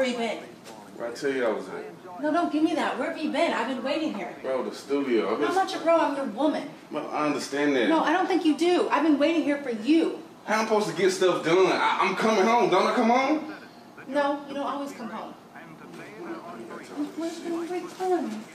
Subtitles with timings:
[0.00, 0.38] Where you been?
[0.96, 2.22] Where I tell you I was at.
[2.22, 2.98] No, don't give me that.
[2.98, 3.52] Where have you been?
[3.52, 4.34] I've been waiting here.
[4.40, 5.28] Bro, the studio.
[5.28, 6.70] I I'm not your bro, I'm your woman.
[6.90, 7.90] Well, I understand that.
[7.90, 8.88] No, I don't think you do.
[8.88, 10.22] I've been waiting here for you.
[10.46, 11.66] How am I'm supposed to get stuff done?
[11.66, 12.70] I, I'm coming home.
[12.70, 13.54] Don't I come home?
[14.08, 15.34] No, you don't always come home.
[17.18, 17.84] Where's the return?
[17.84, 18.49] It's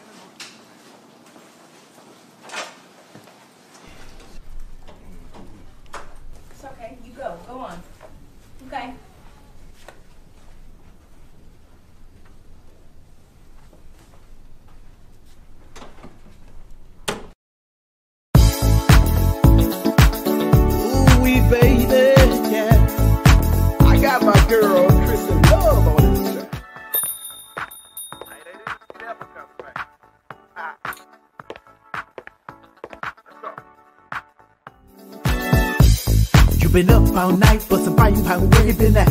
[37.16, 39.08] All night, some frying pan, where you at?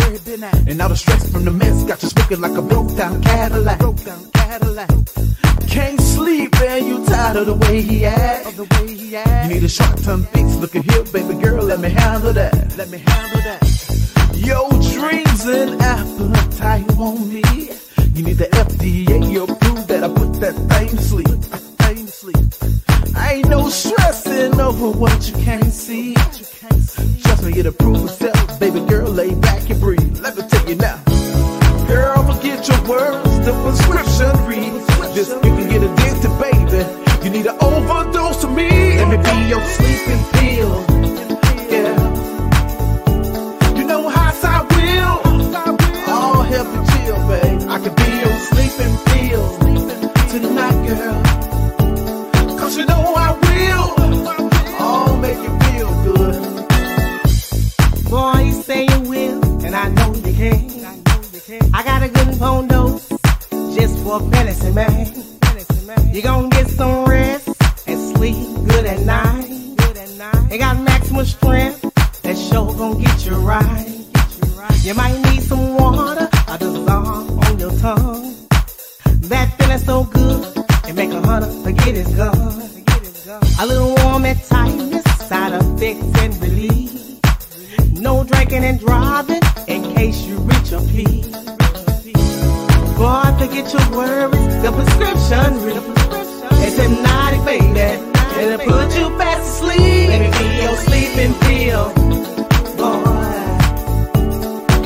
[0.00, 0.68] Where at?
[0.68, 3.78] And all the stress from the mess got you smoking like a broke down Cadillac.
[3.78, 4.88] Broke down Cadillac.
[5.68, 8.46] Can't sleep, and you tired of the way he act.
[8.46, 9.48] Of the way he act.
[9.48, 10.56] You need a short-term fix.
[10.56, 12.74] Look at here, baby girl, let me handle that.
[12.78, 14.32] Let me handle that.
[14.34, 17.42] Your dreams and appetite want me.
[18.14, 21.28] You need the FDA approve that I put that thing to sleep.
[21.28, 23.18] Thing to sleep.
[23.28, 26.16] Ain't no stressing over what you can't see.
[27.42, 28.60] Trust me, it'll prove itself.
[28.60, 30.20] Baby girl, lay back and breathe.
[30.20, 30.96] Let me tell you now.
[31.88, 34.86] Girl, forget your words, the prescription reads.
[35.12, 37.24] This you can get addicted, baby.
[37.24, 38.96] You need an overdose of me.
[38.96, 40.31] Let me be your sleeping
[64.12, 66.14] for fantasy, man.
[66.14, 67.48] You gon' get some rest
[67.86, 68.36] and sleep
[68.68, 69.48] good at night.
[70.50, 71.80] You got maximum strength
[72.22, 73.88] that sure gon' get you right.
[74.82, 78.34] You might need some water or dissolve on your tongue.
[79.30, 80.58] That feeling so good,
[80.88, 82.36] it make a hunter forget his gun.
[83.60, 86.92] A little warm and tightness, side effects and relief.
[87.94, 91.31] No drinking and driving in case you reach a peak.
[93.02, 95.82] Boy, forget your worries, the prescription read.
[96.62, 97.98] It's hypnotic, baby.
[98.38, 100.08] It'll put you fast asleep.
[100.08, 101.84] Let me be your sleeping pill.
[102.78, 103.42] Boy,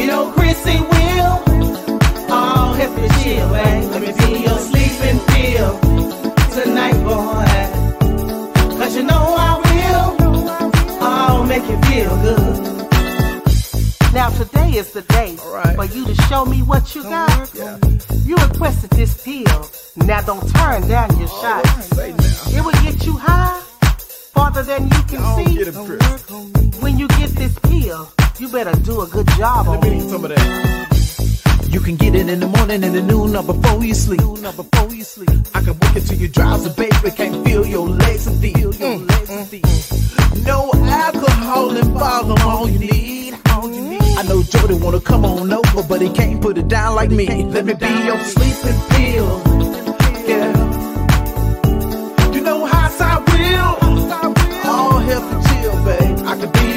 [0.01, 1.37] you know Chrissy will.
[2.33, 3.81] Oh, help you chill, eh?
[3.83, 3.91] babe.
[3.93, 5.71] Let me be your sleeping pill
[6.57, 7.53] tonight, boy.
[8.79, 10.17] Cause you know I will.
[11.03, 12.66] Oh, make you feel good.
[14.17, 15.77] Now today is the day Alright.
[15.77, 17.53] for you to show me what you got.
[17.55, 17.77] Yeah.
[18.25, 19.69] You requested this pill.
[19.95, 21.67] Now don't turn down your oh, shot.
[21.83, 22.57] Say now.
[22.57, 23.61] It will get you high,
[24.33, 25.57] farther than you can Don't see.
[25.59, 29.83] get it, When you get this pill, you better do a good job on Let
[29.83, 30.09] me me.
[30.09, 31.69] some of that.
[31.69, 34.23] You can get it in the morning, in the noon, or before you sleep.
[34.23, 35.29] Or before you sleep.
[35.55, 37.11] I can work it till you drowsy, baby.
[37.15, 38.57] Can't feel your legs and feet.
[38.57, 40.47] Your legs and feet.
[40.47, 43.39] No alcohol involved, I'm all you need.
[43.51, 44.06] All you need.
[44.19, 47.27] I know Jody wanna come on over, but he can't put it down like me.
[47.45, 49.43] Let me be your sleeping pill.
[50.27, 50.53] Yeah.
[52.33, 53.77] You know how I will.
[54.71, 56.19] All help you chill, babe.
[56.27, 56.76] I could be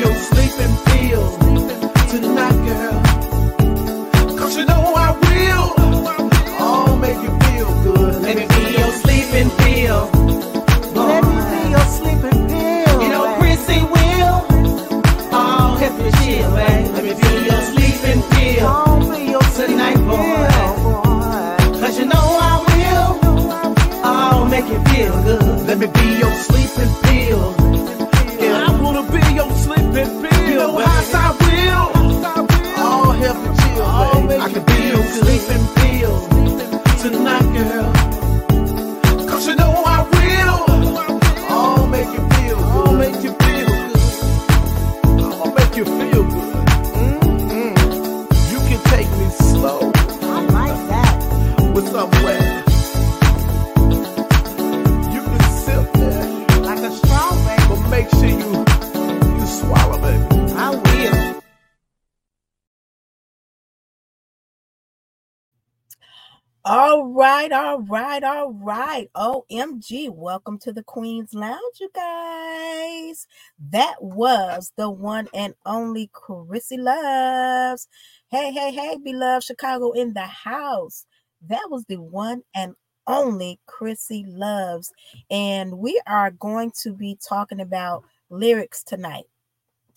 [66.82, 69.10] All right, all right, all right.
[69.14, 73.28] OMG, welcome to the Queen's Lounge, you guys.
[73.60, 77.90] That was the one and only Chrissy Loves.
[78.30, 81.06] Hey, hey, hey, beloved Chicago in the house.
[81.50, 82.76] That was the one and
[83.08, 84.94] only Chrissy Loves.
[85.30, 89.26] And we are going to be talking about lyrics tonight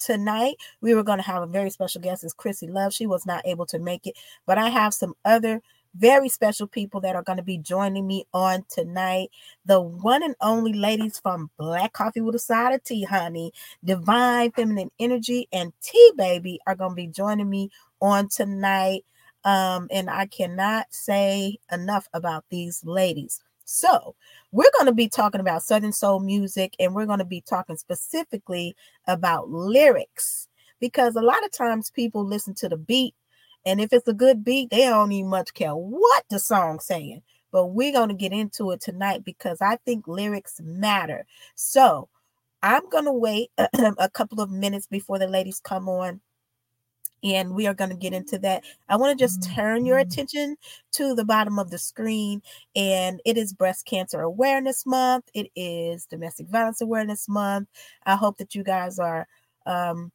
[0.00, 3.25] tonight we were going to have a very special guest is chrissy love she was
[3.25, 5.62] not able to make it but i have some other
[5.94, 9.31] very special people that are going to be joining me on tonight.
[9.67, 13.53] The one and only ladies from Black Coffee with a Side of T, honey,
[13.85, 19.05] Divine Feminine Energy, and T Baby are going to be joining me on tonight.
[19.44, 23.41] Um, and I cannot say enough about these ladies.
[23.65, 24.15] So,
[24.50, 27.77] we're going to be talking about Southern Soul music and we're going to be talking
[27.77, 30.49] specifically about lyrics
[30.79, 33.15] because a lot of times people listen to the beat
[33.64, 37.23] and if it's a good beat, they don't even much care what the song's saying.
[37.50, 41.26] But we're going to get into it tonight because I think lyrics matter.
[41.55, 42.09] So
[42.62, 46.20] I'm going to wait a couple of minutes before the ladies come on
[47.23, 48.64] and we are going to get into that.
[48.88, 50.11] I want to just turn your mm-hmm.
[50.11, 50.56] attention
[50.93, 52.43] to the bottom of the screen,
[52.75, 55.29] and it is Breast Cancer Awareness Month.
[55.35, 57.69] It is Domestic Violence Awareness Month.
[58.05, 59.26] I hope that you guys are
[59.67, 60.11] um,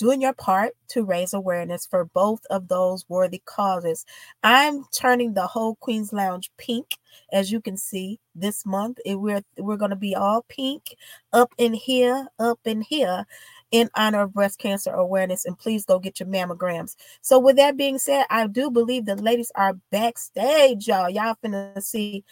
[0.00, 4.06] doing your part to raise awareness for both of those worthy causes.
[4.42, 6.96] I'm turning the whole Queen's Lounge pink,
[7.32, 8.98] as you can see this month.
[9.04, 10.96] we're we're going to be all pink
[11.34, 13.26] up in here, up in here
[13.70, 16.96] in honor of breast cancer awareness and please go get your mammograms.
[17.20, 21.10] So with that being said, I do believe the ladies are backstage, y'all.
[21.10, 22.24] Y'all finna see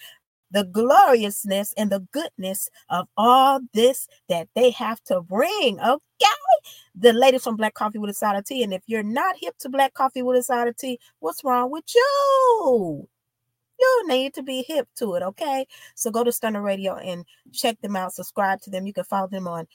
[0.50, 5.78] the gloriousness and the goodness of all this that they have to bring.
[5.80, 6.26] Okay.
[6.94, 8.62] The ladies from Black Coffee with a Side of T.
[8.62, 11.70] And if you're not hip to Black Coffee with a Side of T, what's wrong
[11.70, 13.08] with you?
[13.80, 15.22] You need to be hip to it.
[15.22, 15.66] Okay.
[15.94, 18.14] So go to Stunner Radio and check them out.
[18.14, 18.86] Subscribe to them.
[18.86, 19.68] You can follow them on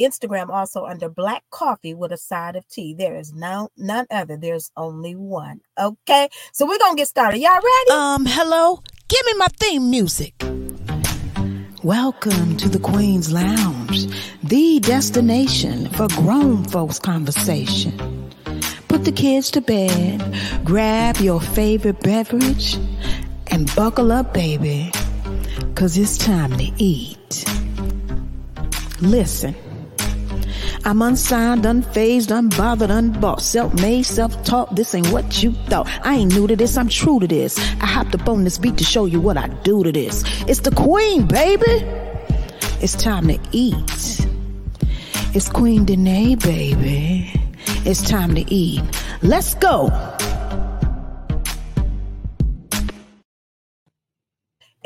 [0.00, 2.94] Instagram also under Black Coffee with a side of T.
[2.94, 4.36] There is no none other.
[4.36, 5.60] There's only one.
[5.78, 7.38] Okay, so we're gonna get started.
[7.38, 7.90] Y'all ready?
[7.90, 8.82] Um, hello.
[9.08, 10.34] Give me my theme music.
[11.82, 14.06] Welcome to the Queen's Lounge,
[14.42, 18.30] the destination for grown folks conversation.
[18.88, 20.22] Put the kids to bed,
[20.64, 22.76] grab your favorite beverage,
[23.48, 24.92] and buckle up, baby,
[25.74, 27.44] cause it's time to eat.
[29.00, 29.54] Listen.
[30.84, 34.76] I'm unsigned, unfazed, unbothered, unbought, self-made, self-taught.
[34.76, 35.88] This ain't what you thought.
[36.04, 37.58] I ain't new to this, I'm true to this.
[37.58, 40.22] I hopped up on this beat to show you what I do to this.
[40.46, 41.84] It's the queen, baby.
[42.80, 44.26] It's time to eat.
[45.34, 47.32] It's Queen Danae, baby.
[47.84, 48.82] It's time to eat.
[49.22, 49.88] Let's go.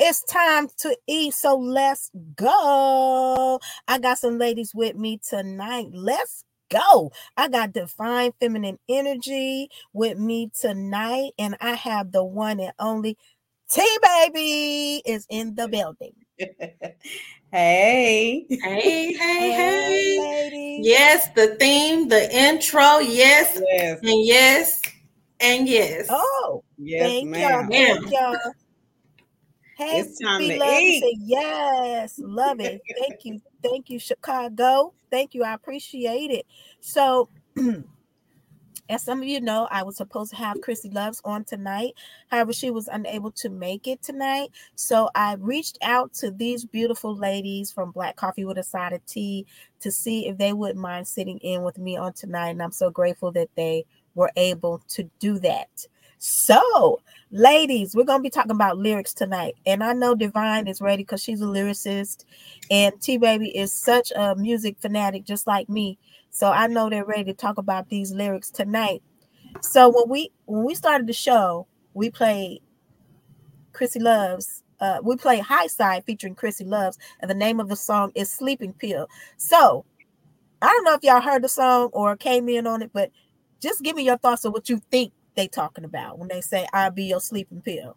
[0.03, 3.61] It's time to eat, so let's go.
[3.87, 5.89] I got some ladies with me tonight.
[5.93, 7.13] Let's go.
[7.37, 13.19] I got Divine Feminine Energy with me tonight, and I have the one and only
[13.71, 16.15] T Baby is in the building.
[17.53, 18.47] Hey.
[18.49, 20.17] Hey, hey, hey.
[20.17, 20.79] hey.
[20.81, 23.99] Yes, the theme, the intro, yes, yes.
[24.05, 24.83] and yes,
[25.41, 26.07] and yes.
[26.09, 27.69] Oh, yes, thank ma'am.
[27.69, 27.69] y'all.
[27.69, 28.37] Thank y'all.
[29.81, 31.01] Hey, it's time to eat.
[31.03, 32.83] Say, yes, love it.
[32.99, 33.41] Thank you.
[33.63, 34.93] Thank you, Chicago.
[35.11, 35.43] Thank you.
[35.43, 36.45] I appreciate it.
[36.81, 37.31] So,
[38.91, 41.95] as some of you know, I was supposed to have Chrissy Loves on tonight.
[42.29, 44.51] However, she was unable to make it tonight.
[44.75, 49.07] So I reached out to these beautiful ladies from Black Coffee with a Side of
[49.07, 49.47] T
[49.81, 52.51] to see if they wouldn't mind sitting in with me on tonight.
[52.51, 55.87] And I'm so grateful that they were able to do that.
[56.23, 57.01] So,
[57.31, 59.55] ladies, we're going to be talking about lyrics tonight.
[59.65, 62.27] And I know Divine is ready because she's a lyricist,
[62.71, 65.99] and T Baby is such a music fanatic, just like me.
[66.29, 69.03] So I know they're ready to talk about these lyrics tonight.
[69.63, 72.61] So when we when we started the show, we played
[73.73, 74.63] Chrissy Loves.
[74.79, 78.31] Uh, we played High Side featuring Chrissy Loves, and the name of the song is
[78.31, 79.09] Sleeping Pill.
[79.39, 79.87] So
[80.61, 83.11] I don't know if y'all heard the song or came in on it, but
[83.63, 86.67] just give me your thoughts on what you think they talking about when they say
[86.73, 87.97] I'll be your sleeping pill?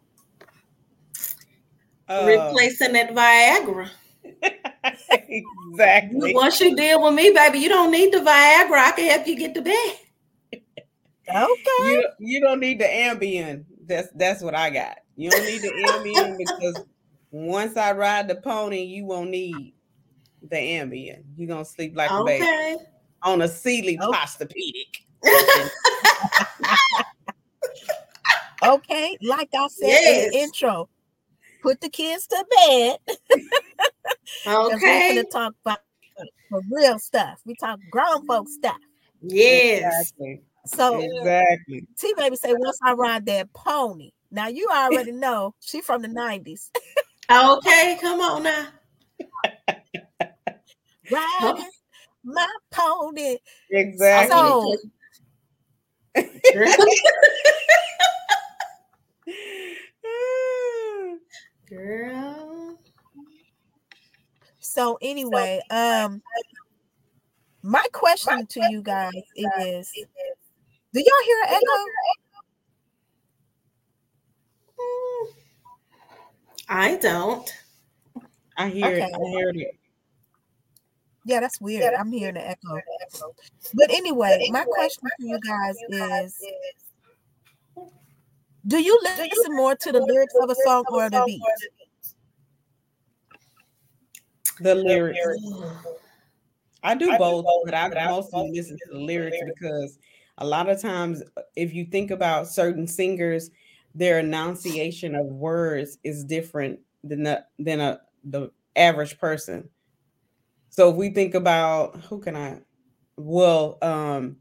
[2.08, 3.90] Uh, Replacing that Viagra.
[5.10, 6.34] exactly.
[6.34, 8.78] Once you deal with me, baby, you don't need the Viagra.
[8.78, 9.96] I can help you get to bed.
[11.26, 11.50] Okay.
[11.80, 13.64] You, you don't need the Ambien.
[13.86, 14.98] That's that's what I got.
[15.16, 16.84] You don't need the Ambien because
[17.30, 19.74] once I ride the pony, you won't need
[20.42, 21.24] the Ambien.
[21.36, 22.36] You're gonna sleep like okay.
[22.36, 22.84] a baby
[23.22, 24.18] on a Sealy okay.
[24.18, 25.00] Posturepedic.
[28.62, 30.24] okay, like I said yes.
[30.24, 30.88] in the intro,
[31.62, 32.98] put the kids to bed.
[34.46, 34.74] okay.
[34.74, 35.78] We're gonna talk about
[36.50, 37.40] for real stuff.
[37.44, 38.76] We talk grown folk stuff.
[39.22, 40.12] Yes.
[40.12, 40.42] Exactly.
[40.66, 41.86] So exactly.
[41.98, 44.10] T baby say once I ride that pony.
[44.30, 46.70] Now you already know she from the 90s.
[47.30, 48.66] okay, come on now.
[51.10, 51.70] Riding
[52.24, 53.36] my pony.
[53.70, 54.30] Exactly.
[54.30, 54.76] So,
[61.68, 62.78] Girl.
[64.58, 66.22] So anyway, um
[67.62, 69.92] my question to you guys is
[70.92, 71.84] do y'all hear an echo?
[76.68, 77.50] I don't.
[78.56, 79.02] I hear okay.
[79.02, 79.14] it.
[79.14, 79.76] I heard it.
[81.24, 81.94] Yeah, that's weird.
[81.94, 82.80] I'm hearing the echo.
[83.74, 86.38] But anyway, my question to you guys is
[88.66, 91.42] do you listen more to the lyrics of a song or the beat?
[94.60, 95.18] The lyrics.
[96.82, 99.98] I do both, but I mostly listen to the lyrics because
[100.38, 101.22] a lot of times,
[101.56, 103.50] if you think about certain singers,
[103.94, 109.68] their enunciation of words is different than the, than a the average person.
[110.70, 112.60] So if we think about who can I
[113.16, 114.38] well um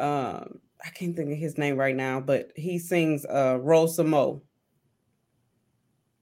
[0.00, 4.42] um I can't think of his name right now, but he sings uh Rosa Mo.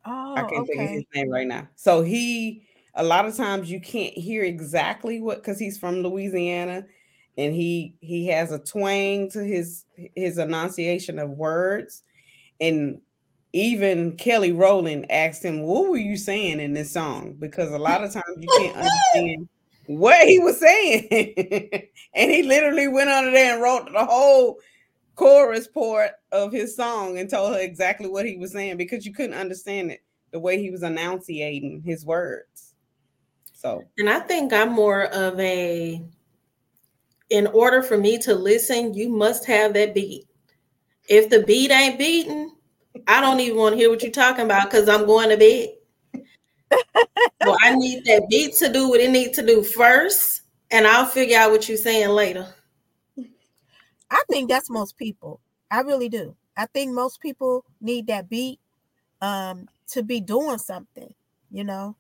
[0.05, 0.67] Oh, I can't okay.
[0.67, 1.69] think of his name right now.
[1.77, 6.85] So he a lot of times you can't hear exactly what because he's from Louisiana
[7.37, 9.85] and he he has a twang to his
[10.17, 12.03] his enunciation of words
[12.61, 13.01] and
[13.53, 17.35] even Kelly Rowland asked him, What were you saying in this song?
[17.39, 18.77] Because a lot of times you can't
[19.15, 19.49] understand
[19.89, 21.09] what he was saying.
[22.15, 24.59] and he literally went under there and wrote the whole
[25.15, 29.13] chorus part of his song and told her exactly what he was saying because you
[29.13, 32.75] couldn't understand it the way he was enunciating his words.
[33.55, 36.05] So, and I think I'm more of a,
[37.31, 40.27] in order for me to listen, you must have that beat.
[41.09, 42.55] If the beat ain't beating,
[43.07, 45.71] I don't even want to hear what you're talking about because I'm going to bed.
[47.45, 51.07] Well, I need that beat to do what it needs to do first, and I'll
[51.07, 52.55] figure out what you're saying later.
[54.11, 55.41] I think that's most people.
[55.71, 56.35] I really do.
[56.57, 58.59] I think most people need that beat
[59.21, 61.13] um, to be doing something,
[61.51, 61.97] you know,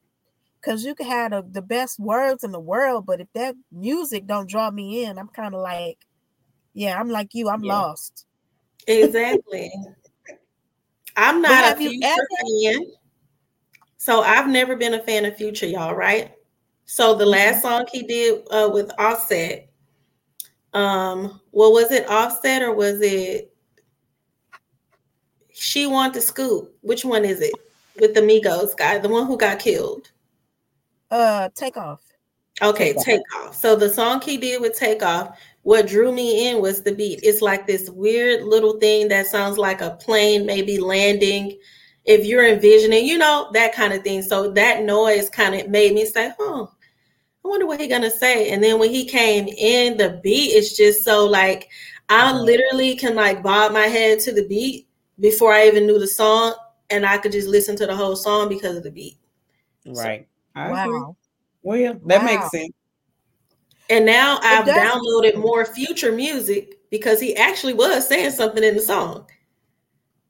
[0.60, 4.26] because you can have the, the best words in the world, but if that music
[4.26, 5.98] don't draw me in, I'm kind of like,
[6.74, 7.72] yeah, I'm like you, I'm yeah.
[7.72, 8.26] lost.
[8.86, 9.70] Exactly.
[11.16, 12.86] I'm not a Future fan.
[14.08, 16.32] So I've never been a fan of Future, y'all, right?
[16.86, 19.68] So the last song he did uh, with Offset,
[20.72, 23.54] um, what was it, Offset or was it
[25.52, 26.74] She Want the Scoop?
[26.80, 27.52] Which one is it?
[28.00, 30.10] With the Migos guy, the one who got killed.
[31.10, 32.00] Uh, Takeoff.
[32.62, 33.54] Okay, take off.
[33.54, 37.20] So the song he did with Takeoff, what drew me in was the beat.
[37.22, 41.58] It's like this weird little thing that sounds like a plane maybe landing.
[42.08, 44.22] If you're envisioning, you know, that kind of thing.
[44.22, 46.66] So that noise kind of made me say, huh,
[47.44, 48.50] I wonder what he's gonna say.
[48.50, 51.68] And then when he came in, the beat is just so like
[52.08, 52.44] I mm-hmm.
[52.44, 54.88] literally can like bob my head to the beat
[55.20, 56.54] before I even knew the song,
[56.90, 59.18] and I could just listen to the whole song because of the beat.
[59.86, 60.26] Right.
[60.56, 61.16] So, wow.
[61.62, 62.24] Well, that wow.
[62.24, 62.72] makes sense.
[63.90, 68.80] And now I've downloaded more future music because he actually was saying something in the
[68.80, 69.26] song.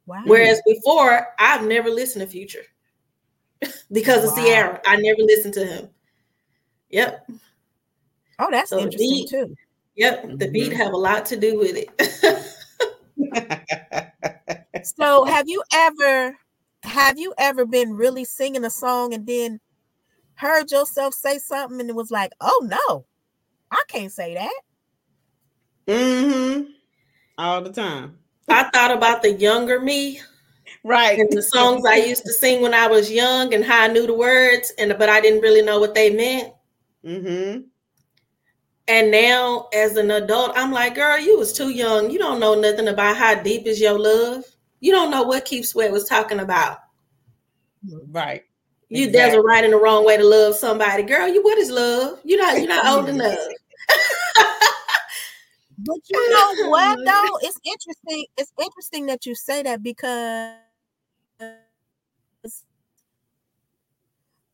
[0.08, 0.22] Wow.
[0.24, 2.64] Whereas before, I've never listened to Future
[3.92, 4.30] because wow.
[4.30, 4.80] of Ciara.
[4.86, 5.88] I never listened to him.
[6.88, 7.30] Yep.
[8.38, 9.54] Oh, that's so interesting beat, too.
[9.96, 10.52] Yep, the mm-hmm.
[10.52, 11.90] beat have a lot to do with it.
[14.96, 16.34] so, have you ever
[16.84, 19.60] have you ever been really singing a song and then
[20.34, 23.04] heard yourself say something and it was like, oh no,
[23.70, 24.60] I can't say that.
[25.86, 26.70] Mm-hmm.
[27.36, 28.18] All the time.
[28.50, 30.20] I thought about the younger me.
[30.84, 31.18] Right.
[31.18, 34.06] And the songs I used to sing when I was young and how I knew
[34.06, 36.52] the words, and but I didn't really know what they meant.
[37.04, 37.62] Mm-hmm.
[38.88, 42.10] And now, as an adult, I'm like, girl, you was too young.
[42.10, 44.44] You don't know nothing about how deep is your love.
[44.80, 46.78] You don't know what Keith Sweat was talking about.
[48.10, 48.44] Right.
[48.88, 49.12] You exactly.
[49.12, 51.28] there's a right and a wrong way to love somebody, girl.
[51.28, 52.20] You what is love?
[52.24, 53.38] You're not you're not old enough.
[55.88, 57.38] but you know what though?
[57.42, 58.26] It's interesting.
[58.36, 60.54] It's interesting that you say that because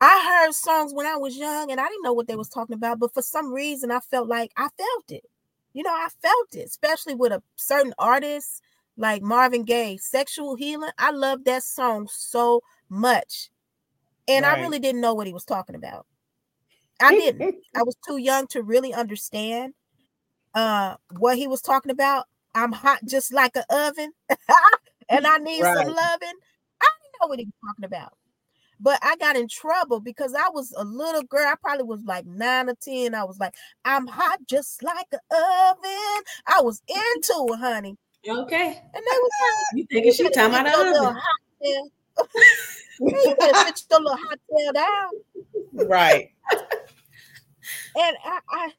[0.01, 2.75] I heard songs when I was young and I didn't know what they was talking
[2.75, 5.25] about, but for some reason I felt like I felt it.
[5.73, 8.63] You know, I felt it, especially with a certain artist
[8.97, 10.91] like Marvin Gaye, Sexual Healing.
[10.99, 13.51] I love that song so much.
[14.29, 14.59] And right.
[14.59, 16.07] I really didn't know what he was talking about.
[17.03, 17.57] I didn't.
[17.75, 19.75] I was too young to really understand
[20.55, 22.27] uh what he was talking about.
[22.55, 24.13] I'm hot just like an oven
[25.09, 25.77] and I need right.
[25.77, 26.37] some loving.
[26.81, 28.13] I didn't know what he was talking about.
[28.81, 31.47] But I got in trouble because I was a little girl.
[31.47, 33.15] I probably was like nine or 10.
[33.15, 36.25] I was like, I'm hot just like an oven.
[36.47, 37.97] I was into it, honey.
[38.29, 38.67] Okay.
[38.67, 41.21] And they was like, You thinking she talking about an oven.
[43.01, 45.89] you better sit your little hot tail down.
[45.89, 46.31] Right.
[47.97, 48.71] and I, I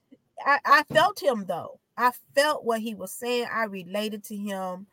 [0.46, 1.80] I I felt him though.
[1.98, 3.48] I felt what he was saying.
[3.52, 4.88] I related to him.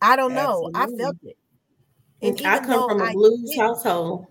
[0.00, 0.70] I don't know.
[0.74, 1.02] Absolutely.
[1.02, 1.36] I felt it.
[2.22, 4.26] And I come from a blues household.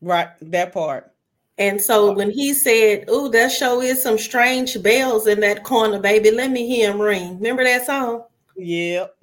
[0.00, 1.12] Right, that part.
[1.58, 2.12] And so oh.
[2.12, 6.50] when he said, "Oh, that show is some strange bells in that corner, baby," let
[6.50, 7.36] me hear him ring.
[7.36, 8.24] Remember that song?
[8.56, 9.06] Yeah.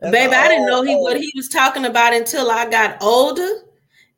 [0.00, 3.48] Baby, I didn't know he what he was talking about until I got older.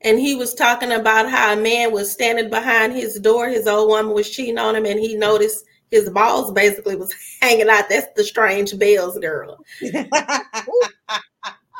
[0.05, 3.49] And he was talking about how a man was standing behind his door.
[3.49, 7.71] His old woman was cheating on him, and he noticed his balls basically was hanging
[7.71, 7.89] out.
[7.89, 9.65] That's the strange bells girl.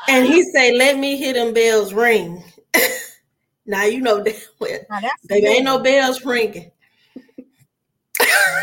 [0.07, 2.43] and he said, "Let me hear them bells ring."
[3.67, 4.79] now you know that well,
[5.27, 6.71] baby, ain't no bells ringing.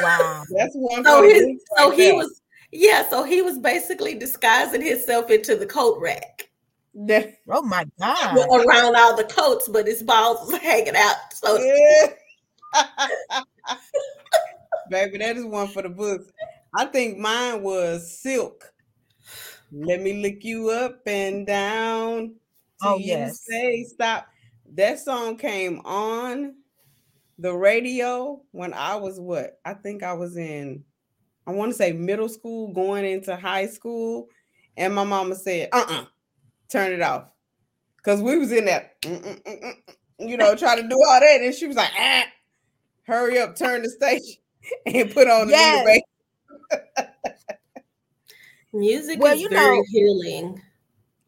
[0.02, 1.04] Wow, that's one.
[1.04, 2.40] So, his, so he was,
[2.72, 3.08] yeah.
[3.08, 6.48] So he was basically disguising himself into the coat rack.
[7.48, 8.36] Oh my god!
[8.36, 11.16] Around all the coats, but his balls was hanging out.
[11.32, 11.58] So.
[11.58, 12.12] Yeah.
[14.90, 16.30] Baby, that is one for the books.
[16.74, 18.72] I think mine was Silk.
[19.70, 22.34] Let me lick you up and down.
[22.82, 23.44] Oh, yes.
[23.48, 24.26] Say stop.
[24.74, 26.56] That song came on
[27.38, 29.60] the radio when I was what?
[29.64, 30.84] I think I was in,
[31.46, 34.28] I want to say middle school, going into high school.
[34.76, 36.04] And my mama said, uh uh-uh, uh
[36.72, 37.24] turn it off.
[37.96, 39.74] Because we was in that, mm, mm, mm,
[40.18, 41.40] you know, trying to do all that.
[41.40, 42.24] And she was like, ah,
[43.04, 44.36] hurry up, turn the station
[44.86, 46.02] and put on yes.
[46.70, 46.92] the
[48.72, 50.62] Music well, is you very know, healing.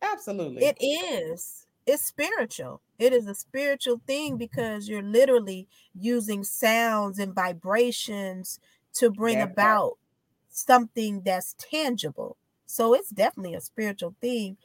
[0.00, 0.64] Absolutely.
[0.64, 1.66] It is.
[1.86, 2.80] It's spiritual.
[2.98, 8.60] It is a spiritual thing because you're literally using sounds and vibrations
[8.94, 9.98] to bring that about part.
[10.48, 12.36] something that's tangible.
[12.66, 14.56] So it's definitely a spiritual thing.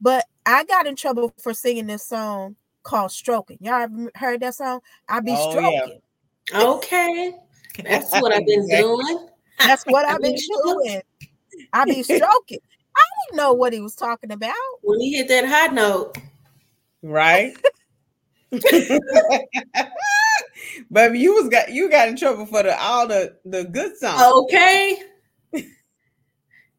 [0.00, 3.58] But I got in trouble for singing this song called Stroking.
[3.60, 4.80] Y'all ever heard that song?
[5.08, 6.00] I be oh, stroking.
[6.52, 6.62] Yeah.
[6.62, 7.34] Okay.
[7.84, 9.28] That's what I've been doing.
[9.58, 11.02] That's what I've been doing.
[11.72, 12.60] I be stroking.
[12.96, 14.54] I didn't know what he was talking about.
[14.82, 16.18] When he hit that high note.
[17.02, 17.56] Right.
[20.90, 24.22] but you was got you got in trouble for the all the the good songs.
[24.22, 25.02] Okay.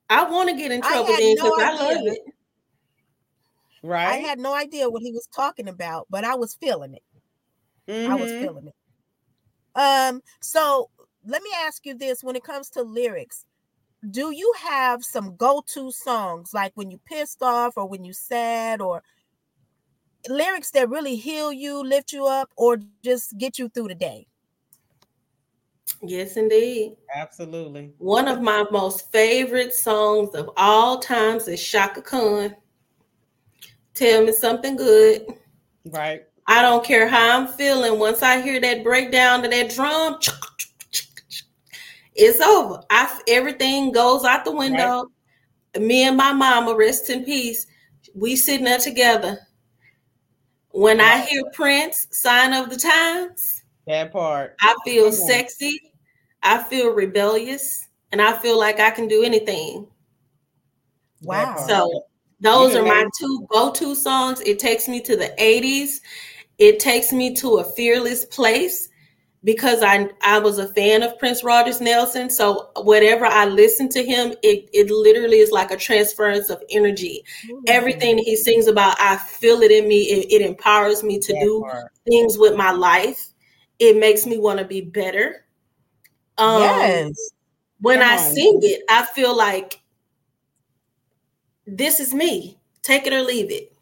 [0.10, 2.20] I want to get in trouble then because no I love it.
[3.82, 4.08] Right.
[4.08, 7.04] I had no idea what he was talking about, but I was feeling it.
[7.88, 8.12] Mm-hmm.
[8.12, 8.44] I was mm-hmm.
[8.44, 8.76] feeling it.
[9.76, 10.90] Um, so
[11.26, 13.46] let me ask you this when it comes to lyrics,
[14.12, 18.82] do you have some go-to songs like when you pissed off or when you sad
[18.82, 19.04] or
[20.28, 24.28] lyrics that really heal you, lift you up, or just get you through the day?
[26.02, 26.96] Yes, indeed.
[27.14, 27.92] Absolutely.
[27.98, 32.56] One of my most favorite songs of all times is Chaka Khan.
[34.00, 35.26] Tell me something good.
[35.84, 36.24] Right.
[36.48, 38.00] I don't care how I'm feeling.
[38.00, 40.18] Once I hear that breakdown to that drum,
[42.16, 42.82] it's over.
[42.90, 45.12] I everything goes out the window.
[45.76, 45.84] Right.
[45.84, 47.68] Me and my mama, rest in peace.
[48.16, 49.38] We sitting there together.
[50.70, 55.92] When I hear Prince, sign of the times, that part, I feel sexy.
[56.42, 59.88] I feel rebellious, and I feel like I can do anything.
[61.22, 61.58] Wow.
[61.68, 62.06] So
[62.40, 64.42] those are my two go-to songs.
[64.42, 66.00] It takes me to the 80s
[66.60, 68.90] it takes me to a fearless place
[69.46, 72.30] because I I was a fan of Prince Rogers Nelson.
[72.30, 77.24] So whatever I listen to him, it, it literally is like a transference of energy.
[77.68, 80.02] Everything he sings about, I feel it in me.
[80.02, 81.92] It, it empowers me to do part.
[82.06, 83.28] things with my life.
[83.80, 85.46] It makes me want to be better.
[86.38, 87.14] Um, yes.
[87.80, 88.36] When Come I on.
[88.36, 89.80] sing it, I feel like
[91.78, 92.58] this is me.
[92.82, 93.74] Take it or leave it.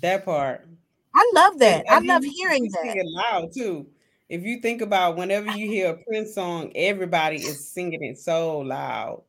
[0.00, 0.66] That part.
[1.14, 1.84] I love that.
[1.90, 2.80] I, I love hearing that.
[2.82, 3.86] Sing it loud too.
[4.28, 8.60] If you think about whenever you hear a Prince song, everybody is singing it so
[8.60, 9.22] loud.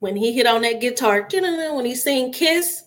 [0.00, 2.84] When he hit on that guitar, when he sing "Kiss,"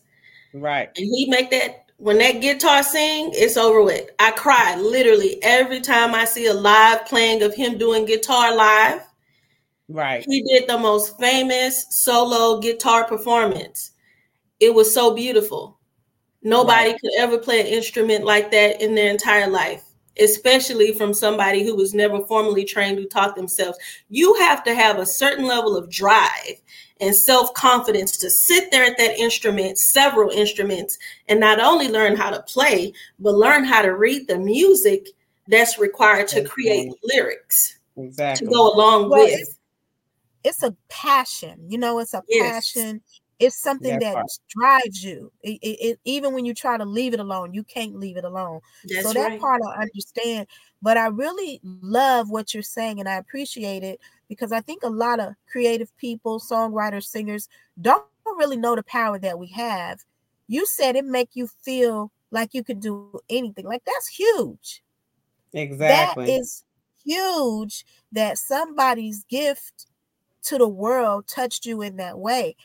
[0.53, 4.09] right, and he make that when that guitar sing, it's over with.
[4.19, 9.01] I cry literally every time I see a live playing of him doing guitar live.
[9.89, 10.23] Right.
[10.27, 13.91] He did the most famous solo guitar performance.
[14.59, 15.79] It was so beautiful.
[16.43, 17.01] Nobody right.
[17.01, 19.83] could ever play an instrument like that in their entire life,
[20.19, 23.77] especially from somebody who was never formally trained who taught themselves.
[24.09, 26.61] You have to have a certain level of drive
[27.01, 30.97] and self confidence to sit there at that instrument, several instruments,
[31.27, 35.07] and not only learn how to play, but learn how to read the music
[35.47, 38.45] that's required to create lyrics exactly.
[38.47, 39.39] to go along well, with.
[39.39, 39.58] It's,
[40.43, 42.51] it's, a passion, you know, it's a yes.
[42.73, 43.01] passion
[43.39, 45.31] it's something that, that drives you.
[45.41, 48.25] It, it, it, even when you try to leave it alone, you can't leave it
[48.25, 48.59] alone.
[48.83, 49.39] That's so that right.
[49.39, 50.47] part I understand.
[50.81, 54.89] But I really love what you're saying, and I appreciate it because I think a
[54.89, 57.47] lot of creative people, songwriters, singers,
[57.79, 60.03] don't really know the power that we have.
[60.47, 63.65] You said it make you feel like you could do anything.
[63.65, 64.83] Like that's huge.
[65.53, 66.25] Exactly.
[66.25, 66.63] That is
[67.05, 69.87] huge that somebody's gift
[70.43, 72.55] to the world touched you in that way.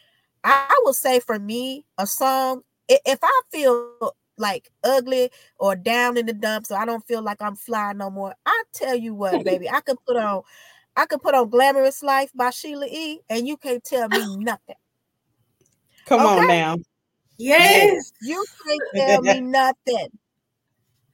[0.42, 6.26] I will say for me, a song, if I feel like ugly or down in
[6.26, 9.44] the dumps, or I don't feel like I'm flying no more, I tell you what,
[9.44, 10.42] baby, I could put on
[10.96, 13.20] I could put on Glamorous Life by Sheila E.
[13.28, 14.76] and you can't tell me nothing.
[16.06, 16.40] Come okay?
[16.40, 16.76] on now.
[17.36, 18.12] Yes.
[18.20, 20.08] You can't tell me nothing.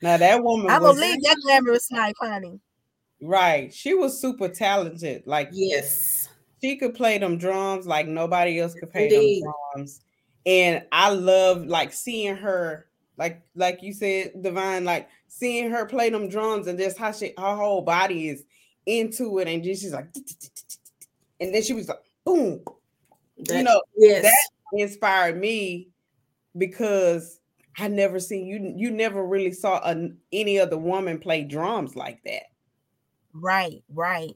[0.03, 2.61] Now that woman I'm gonna leave that glamorous life, honey.
[3.23, 3.73] Right.
[3.73, 5.23] She was super talented.
[5.27, 6.30] Like yes
[6.61, 9.44] she could play them drums like nobody else could play Indeed.
[9.44, 10.01] them drums.
[10.46, 16.11] And I love like seeing her, like like you said, Divine, like seeing her play
[16.11, 18.44] them drums and just how she her whole body is
[18.87, 20.09] into it, and just she's like,
[21.40, 22.62] and then she was like, boom.
[23.44, 24.23] That, you know, yes.
[24.23, 25.88] that inspired me
[26.57, 27.40] because
[27.79, 28.75] I never seen you.
[28.77, 32.44] You never really saw a, any other woman play drums like that.
[33.33, 34.35] Right, right.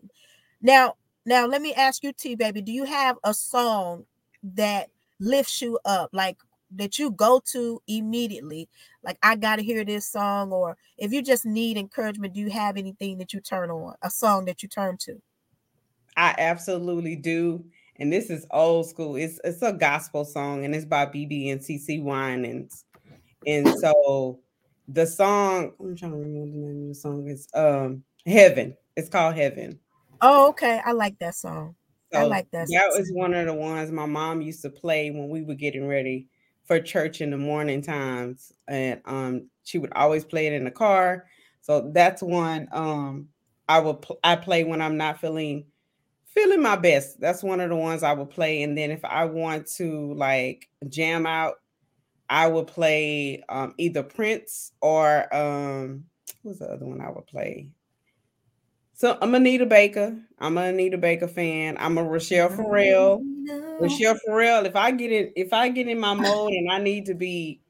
[0.62, 4.04] Now, now, let me ask you, T baby, do you have a song
[4.42, 6.36] that lifts you up, like
[6.76, 8.68] that you go to immediately?
[9.02, 12.50] Like, I got to hear this song, or if you just need encouragement, do you
[12.50, 15.20] have anything that you turn on, a song that you turn to?
[16.16, 17.64] I absolutely do.
[17.96, 19.16] And this is old school.
[19.16, 22.84] It's it's a gospel song, and it's by BB and CeCe Winans.
[23.46, 24.40] And so
[24.88, 27.28] the song, I'm trying to remember the name of the song.
[27.28, 28.76] Is um Heaven.
[28.96, 29.78] It's called Heaven.
[30.26, 30.80] Oh, okay.
[30.84, 31.74] I like that song.
[32.10, 32.68] So I like that.
[32.70, 35.86] That was one of the ones my mom used to play when we were getting
[35.86, 36.28] ready
[36.64, 40.70] for church in the morning times, and um, she would always play it in the
[40.70, 41.26] car.
[41.60, 43.28] So that's one um
[43.68, 45.66] I will pl- I play when I'm not feeling
[46.26, 47.20] feeling my best.
[47.20, 48.62] That's one of the ones I will play.
[48.62, 51.56] And then if I want to like jam out,
[52.30, 56.04] I will play um either Prince or um
[56.42, 57.68] what's the other one I would play?
[58.96, 60.16] So I'm Anita Baker.
[60.38, 61.76] I'm an Anita Baker fan.
[61.80, 63.20] I'm a Rachelle Ferrell.
[63.80, 64.66] Rachelle Ferrell.
[64.66, 67.60] If I get in, if I get in my mode and I need to be,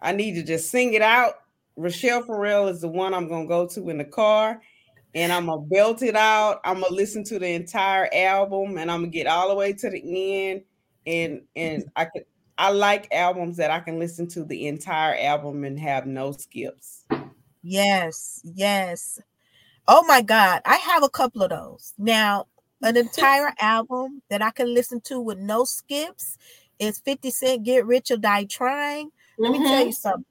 [0.00, 1.34] I need to just sing it out.
[1.78, 4.62] Rachelle Ferrell is the one I'm gonna go to in the car,
[5.14, 6.62] and I'm gonna belt it out.
[6.64, 9.90] I'm gonna listen to the entire album, and I'm gonna get all the way to
[9.90, 10.62] the end.
[11.06, 12.24] And and I could
[12.56, 17.04] I like albums that I can listen to the entire album and have no skips.
[17.62, 19.20] Yes, yes.
[19.88, 21.94] Oh my God, I have a couple of those.
[21.98, 22.46] Now,
[22.82, 26.38] an entire album that I can listen to with no skips
[26.78, 29.10] is 50 Cent Get Rich or Die Trying.
[29.38, 29.62] Let mm-hmm.
[29.62, 30.24] me tell you something.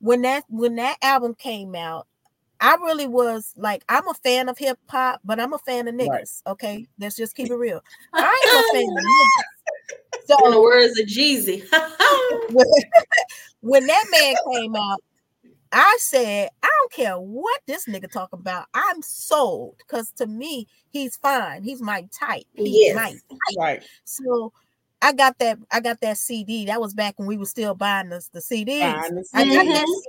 [0.00, 2.06] When that when that album came out,
[2.60, 5.94] I really was like, I'm a fan of hip hop, but I'm a fan of
[5.94, 6.08] niggas.
[6.08, 6.52] Right.
[6.52, 7.82] Okay, let's just keep it real.
[8.12, 10.26] I am a fan of niggas.
[10.26, 11.64] So, in the words of Jeezy,
[13.60, 15.02] when that man came out,
[15.72, 18.66] I said, I don't care what this nigga talk about.
[18.74, 21.62] I'm sold because to me, he's fine.
[21.62, 22.44] He's my type.
[22.54, 22.96] He's yes.
[22.96, 23.56] my type.
[23.56, 23.82] Right.
[24.04, 24.52] So
[25.00, 25.58] I got that.
[25.70, 26.66] I got that CD.
[26.66, 28.82] That was back when we were still buying the, the CDs.
[28.82, 30.02] I got that CD.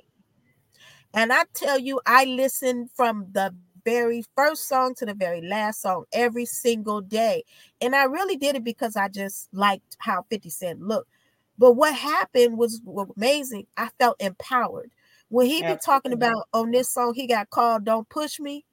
[1.13, 5.81] And I tell you, I listened from the very first song to the very last
[5.81, 7.43] song every single day.
[7.81, 11.09] And I really did it because I just liked how 50 Cent looked.
[11.57, 12.81] But what happened was
[13.15, 13.67] amazing.
[13.77, 14.91] I felt empowered
[15.31, 18.65] when he be talking about on this song, he got called "Don't Push Me."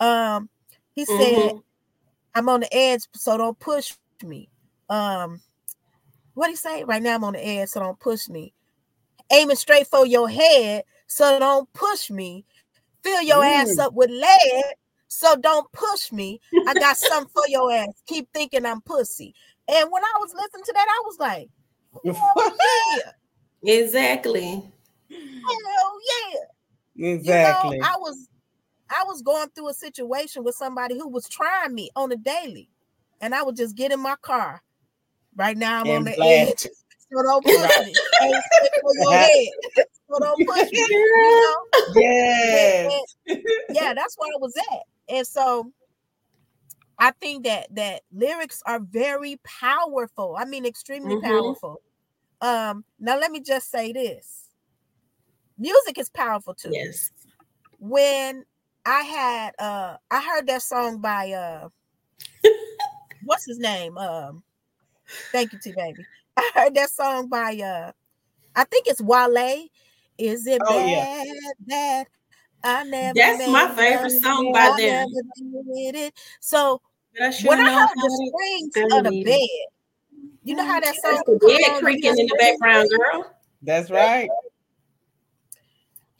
[0.00, 0.48] Um,
[0.92, 1.58] he said, mm-hmm.
[2.34, 4.48] "I'm on the edge, so don't push me."
[4.88, 5.42] Um,
[6.32, 6.84] what he say?
[6.84, 8.54] Right now, I'm on the edge, so don't push me.
[9.30, 12.46] Aiming straight for your head, so don't push me.
[13.04, 13.52] Fill your mm.
[13.52, 14.64] ass up with lead,
[15.08, 16.40] so don't push me.
[16.66, 18.02] I got something for your ass.
[18.06, 19.34] Keep thinking I'm pussy.
[19.68, 21.50] And when I was listening to that, I was like,
[23.62, 23.74] yeah.
[23.74, 24.64] Exactly.
[25.10, 25.98] Hell
[26.96, 27.12] yeah.
[27.12, 27.76] Exactly.
[27.76, 28.28] You know, I was
[28.90, 32.68] I was going through a situation with somebody who was trying me on a daily.
[33.20, 34.62] and I would just get in my car.
[35.36, 36.66] Right now I'm and on the edge.
[37.12, 37.54] So don't push
[37.86, 37.94] me.
[38.94, 39.48] your head.
[40.08, 40.86] So don't push me.
[40.88, 42.00] You know?
[42.00, 43.16] Yes.
[43.26, 44.82] And, and, yeah, that's where I was at.
[45.08, 45.72] And so
[46.98, 50.36] I think that that lyrics are very powerful.
[50.38, 51.26] I mean, extremely mm-hmm.
[51.26, 51.80] powerful.
[52.40, 54.49] Um, now let me just say this:
[55.60, 56.70] music is powerful too.
[56.72, 57.10] Yes.
[57.78, 58.44] When
[58.84, 61.68] I had uh I heard that song by uh
[63.24, 63.96] what's his name?
[63.98, 64.42] Um
[65.32, 66.04] thank you, T baby.
[66.36, 67.92] I heard that song by uh
[68.56, 69.68] I think it's Wale.
[70.18, 71.52] Is it oh, bad yeah.
[71.66, 72.06] that
[72.62, 75.08] I never That's my favorite song by them.
[76.40, 76.80] So
[77.44, 78.32] when I heard the
[78.70, 79.38] strings of the bed,
[80.44, 83.34] you know how that song the bed creaking in the background, girl.
[83.62, 84.28] That's right.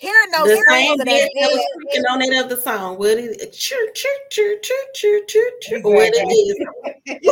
[0.00, 2.96] Hearing those the same bed that was creaking on that other song.
[2.96, 3.52] What is it?
[3.52, 5.80] Choo choo choo choo choo choo choo.
[5.82, 7.22] What it is?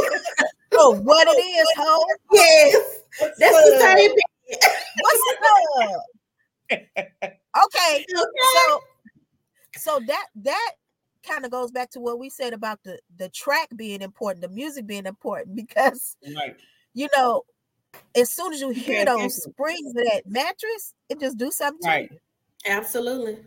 [0.74, 2.04] oh, what it is, ho?
[2.31, 4.11] Yes, that's the same.
[5.00, 5.22] What's
[6.70, 7.33] up?
[7.64, 8.81] Okay, so
[9.76, 10.72] so that that
[11.26, 14.54] kind of goes back to what we said about the the track being important, the
[14.54, 16.54] music being important, because right.
[16.92, 17.44] you know,
[18.14, 22.09] as soon as you hear those springs of that mattress, it just do something right.
[22.09, 22.20] to you.
[22.66, 23.38] Absolutely.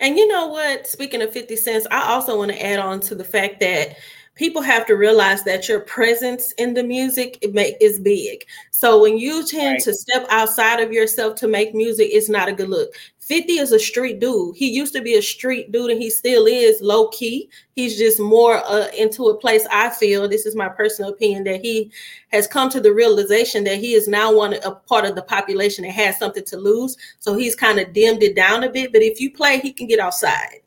[0.00, 0.86] And you know what?
[0.86, 3.96] Speaking of 50 cents, I also want to add on to the fact that
[4.34, 8.44] people have to realize that your presence in the music is big.
[8.70, 9.82] So when you tend right.
[9.82, 12.94] to step outside of yourself to make music, it's not a good look.
[13.24, 14.54] 50 is a street dude.
[14.54, 17.48] He used to be a street dude and he still is low key.
[17.74, 21.62] He's just more uh, into a place I feel, this is my personal opinion, that
[21.62, 21.90] he
[22.32, 25.84] has come to the realization that he is now one a part of the population
[25.84, 26.98] that has something to lose.
[27.18, 28.92] So he's kind of dimmed it down a bit.
[28.92, 30.60] But if you play, he can get outside.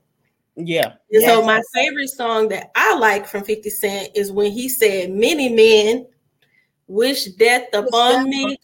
[0.56, 0.94] Yeah.
[1.12, 5.12] And so my favorite song that I like from 50 Cent is when he said,
[5.12, 6.08] Many men
[6.88, 8.58] wish death upon me.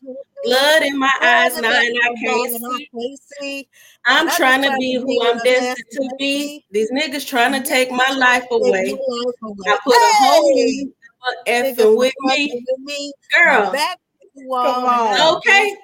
[0.43, 3.67] Blood in my eyes now and I can't see.
[4.05, 6.65] I'm trying to be who I'm destined to be.
[6.71, 8.99] These niggas trying to take my life away.
[9.67, 10.93] I put a hole in
[11.47, 12.63] effing with me.
[13.33, 13.73] Girl.
[14.35, 15.37] Come on.
[15.37, 15.75] Okay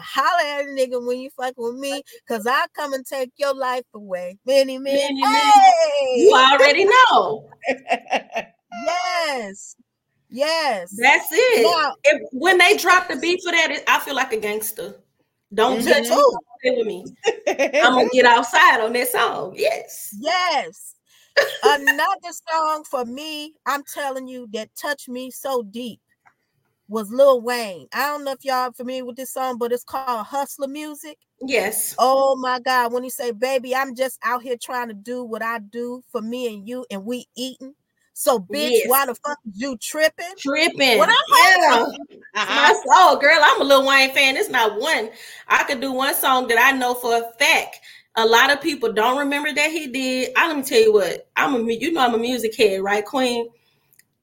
[0.00, 3.54] holler at a nigga when you fuck with me, cause I come and take your
[3.54, 4.38] life away.
[4.46, 6.16] Many, many, many, hey!
[6.16, 7.48] You already know.
[8.86, 9.76] yes.
[10.30, 10.94] Yes.
[10.96, 11.62] That's it.
[11.62, 14.96] Now, if, when they drop the beat for that, I feel like a gangster.
[15.52, 15.88] Don't mm-hmm.
[15.88, 16.08] touch
[16.62, 17.04] me with me.
[17.82, 19.54] I'm gonna get outside on that song.
[19.56, 20.14] Yes.
[20.18, 20.94] Yes.
[21.64, 26.00] Another song for me, I'm telling you, that touched me so deep
[26.90, 27.86] was Lil Wayne.
[27.94, 31.16] I don't know if y'all familiar with this song, but it's called Hustler Music.
[31.40, 31.94] Yes.
[31.98, 32.92] Oh my God.
[32.92, 36.20] When he say, baby, I'm just out here trying to do what I do for
[36.20, 37.74] me and you, and we eating.
[38.20, 38.82] So, bitch, yes.
[38.86, 40.34] why the fuck you tripping?
[40.36, 40.98] Tripping.
[40.98, 42.14] What I'm yeah.
[42.34, 43.38] My soul, girl.
[43.42, 44.36] I'm a Lil Wayne fan.
[44.36, 45.08] It's not one.
[45.48, 47.80] I could do one song that I know for a fact.
[48.16, 50.32] A lot of people don't remember that he did.
[50.36, 51.30] I let me tell you what.
[51.34, 53.48] I'm a you know I'm a music head, right, Queen?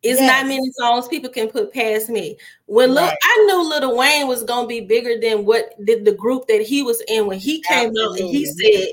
[0.03, 0.43] It's yes.
[0.43, 2.38] not many songs people can put past me.
[2.67, 3.01] When right.
[3.01, 6.62] Lil, I knew Little Wayne was gonna be bigger than what did the group that
[6.62, 8.13] he was in when he came Absolutely.
[8.13, 8.91] out and he said,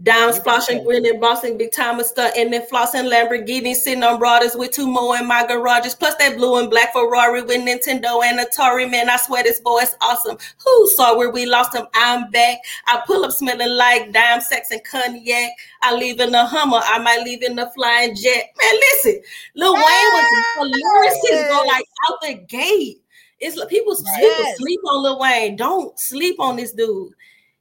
[0.00, 4.70] Dimes flossing, grinning, bossing, big time stuff, and then flossing Lamborghini, sitting on brothers with
[4.70, 8.88] two more in my garages, plus that blue and black Ferrari with Nintendo and Atari.
[8.88, 10.38] Man, I swear this boy is awesome.
[10.64, 11.86] Who saw where we lost him?
[11.94, 12.58] I'm back.
[12.86, 15.50] I pull up smelling like dime, sex, and cognac.
[15.82, 16.80] I leave in the Hummer.
[16.80, 18.52] I might leave in the flying jet.
[18.56, 19.20] Man, listen,
[19.56, 23.02] Lil Wayne was a lyricist go like out the gate.
[23.40, 24.16] It's like people, yes.
[24.20, 25.56] people sleep on Lil Wayne.
[25.56, 27.14] Don't sleep on this dude.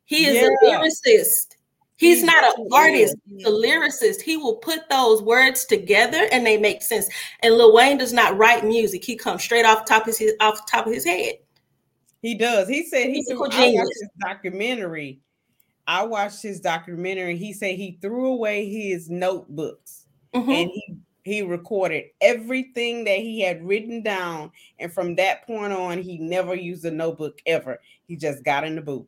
[0.06, 0.50] He is yeah.
[0.50, 1.57] a lyricist.
[1.98, 4.22] He's not an artist, he's a lyricist.
[4.22, 7.10] He will put those words together and they make sense.
[7.42, 9.04] And Lil Wayne does not write music.
[9.04, 11.36] He comes straight off top of his off top of his head.
[12.22, 12.68] He does.
[12.68, 15.22] He said he threw, I watched his documentary.
[15.88, 17.36] I watched his documentary.
[17.36, 20.50] He said he threw away his notebooks mm-hmm.
[20.50, 24.50] and he he recorded everything that he had written down.
[24.80, 27.82] And from that point on, he never used a notebook ever.
[28.06, 29.08] He just got in the booth.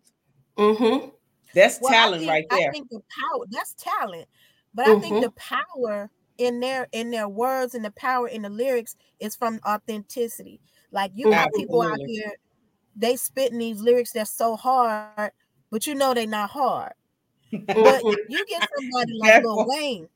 [0.58, 1.12] Mm-hmm.
[1.53, 2.69] That's well, talent think, right there.
[2.69, 4.27] I think the power that's talent,
[4.73, 4.97] but mm-hmm.
[4.97, 5.55] I think the mm-hmm.
[5.81, 10.59] power in their in their words and the power in the lyrics is from authenticity.
[10.91, 12.33] Like you got people out here,
[12.95, 15.31] they spitting these lyrics that's so hard,
[15.69, 16.93] but you know they're not hard.
[17.51, 20.07] but you get somebody like Lil Wayne.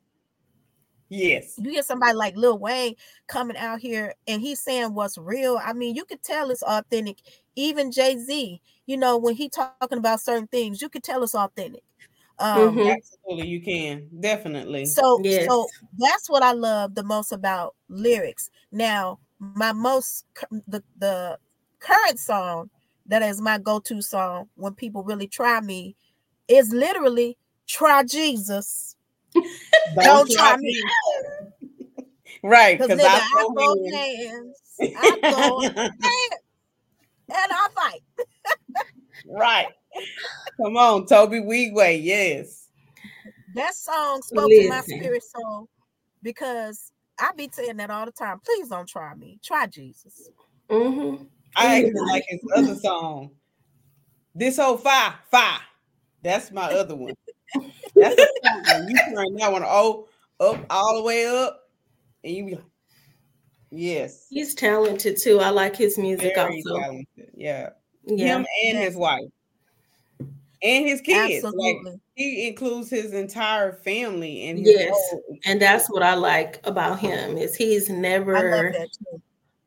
[1.10, 1.56] Yes.
[1.58, 2.96] You get somebody like Lil Wayne
[3.28, 5.60] coming out here and he's saying what's real.
[5.64, 7.20] I mean, you could tell it's authentic.
[7.56, 11.36] Even Jay Z, you know, when he talking about certain things, you could tell it's
[11.36, 11.84] authentic.
[12.40, 12.90] Um, mm-hmm.
[12.90, 14.86] Absolutely, you can definitely.
[14.86, 15.48] So, yes.
[15.48, 18.50] so that's what I love the most about lyrics.
[18.72, 20.26] Now, my most
[20.68, 21.38] the the
[21.80, 22.70] current song
[23.06, 25.96] that is my go-to song when people really try me
[26.48, 27.38] is literally
[27.68, 28.96] "Try Jesus."
[29.34, 30.84] Don't, Don't try, me.
[31.62, 32.06] me.
[32.44, 35.62] right, because I, I go hands, I go
[37.36, 38.02] and I fight.
[39.26, 39.68] right.
[40.62, 42.04] Come on, Tobe Nwigwe.
[42.04, 42.68] Yes.
[43.56, 44.64] That song spoke Listen.
[44.64, 45.68] to my spirit soul
[46.22, 48.40] because I be saying that all the time.
[48.44, 49.40] Please don't try me.
[49.44, 50.30] Try Jesus.
[50.70, 51.24] Mm-hmm.
[51.56, 53.32] I actually like his other song.
[54.34, 55.60] This whole fire, fire.
[56.24, 57.14] That's my other one.
[57.96, 58.88] That's a song.
[58.88, 60.08] You turn that one all
[60.40, 61.62] up all the way up,
[62.24, 62.64] and you be like,
[63.76, 64.28] Yes.
[64.30, 65.40] He's talented too.
[65.40, 66.80] I like his music Very also.
[66.80, 67.32] Talented.
[67.34, 67.70] Yeah.
[68.06, 68.38] yeah.
[68.38, 69.30] Him and his wife.
[70.20, 71.44] And his kids.
[71.44, 71.92] Absolutely.
[71.92, 74.96] Like he includes his entire family and yes.
[75.46, 78.74] And that's what I like about him is he's never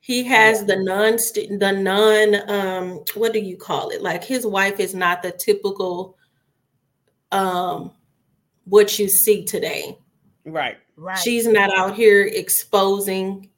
[0.01, 1.17] he has the non
[1.59, 4.03] the non um what do you call it?
[4.03, 6.17] Like his wife is not the typical
[7.33, 7.91] um
[8.65, 9.99] what you see today.
[10.45, 10.77] Right.
[10.97, 11.19] Right.
[11.19, 13.51] She's not out here exposing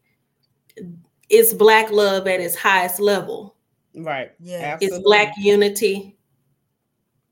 [1.29, 3.57] it's black love at its highest level.
[3.95, 4.33] Right.
[4.39, 4.73] Yeah.
[4.75, 4.97] Absolutely.
[4.97, 6.17] It's black unity.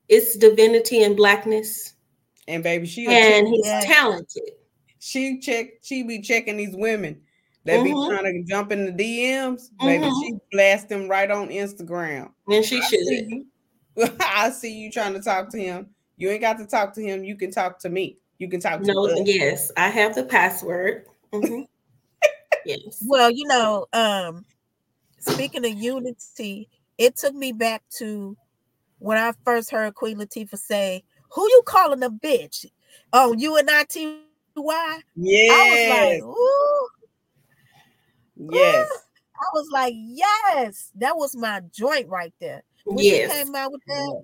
[0.09, 1.94] It's divinity and blackness.
[2.48, 3.80] And baby, she and he's yeah.
[3.80, 4.50] talented.
[5.00, 5.82] She check.
[5.82, 7.20] She be checking these women
[7.64, 7.85] that mm-hmm.
[7.85, 9.70] be trying to jump in the DMs.
[9.80, 9.87] Mm-hmm.
[9.87, 12.30] Baby, she blast them right on Instagram.
[12.48, 13.06] And she I should.
[13.06, 13.44] See
[14.20, 15.88] I see you trying to talk to him.
[16.16, 17.24] You ain't got to talk to him.
[17.24, 18.18] You can talk to me.
[18.38, 19.06] You can talk to no.
[19.06, 19.20] Us.
[19.24, 21.06] Yes, I have the password.
[21.32, 21.62] Mm-hmm.
[22.66, 23.02] Yes.
[23.07, 24.44] Well, you know, um,
[25.18, 28.37] speaking of unity, it took me back to
[28.98, 32.66] when I first heard Queen Latifah say, "Who you calling a bitch?"
[33.12, 34.20] Oh, you and I T
[34.57, 35.00] Y.
[35.16, 35.52] Yeah.
[35.52, 36.88] I was like, ooh.
[38.55, 38.88] Yes.
[38.90, 38.98] Ooh.
[39.38, 42.62] I was like, yes, that was my joint right there.
[42.85, 43.33] When yes.
[43.33, 44.22] came out with that,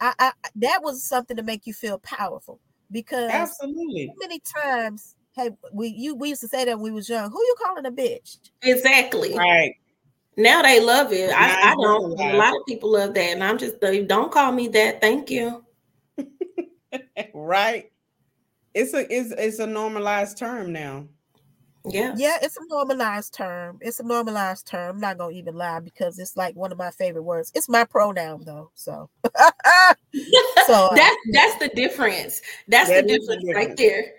[0.00, 5.50] I, I that was something to make you feel powerful because absolutely many times hey
[5.72, 7.90] we you we used to say that when we was young who you calling a
[7.90, 9.74] bitch exactly right
[10.36, 13.58] now they love it I, I don't a lot of people love that and i'm
[13.58, 15.64] just don't call me that thank you
[17.34, 17.90] right
[18.74, 21.06] it's a it's, it's a normalized term now
[21.86, 22.14] yeah.
[22.16, 23.78] Yeah, it's a normalized term.
[23.82, 24.96] It's a normalized term.
[24.96, 27.52] I'm not gonna even lie because it's like one of my favorite words.
[27.54, 28.70] It's my pronoun though.
[28.74, 29.10] So
[30.66, 32.40] so uh, that's that's the difference.
[32.68, 34.14] That's that the difference, difference right there.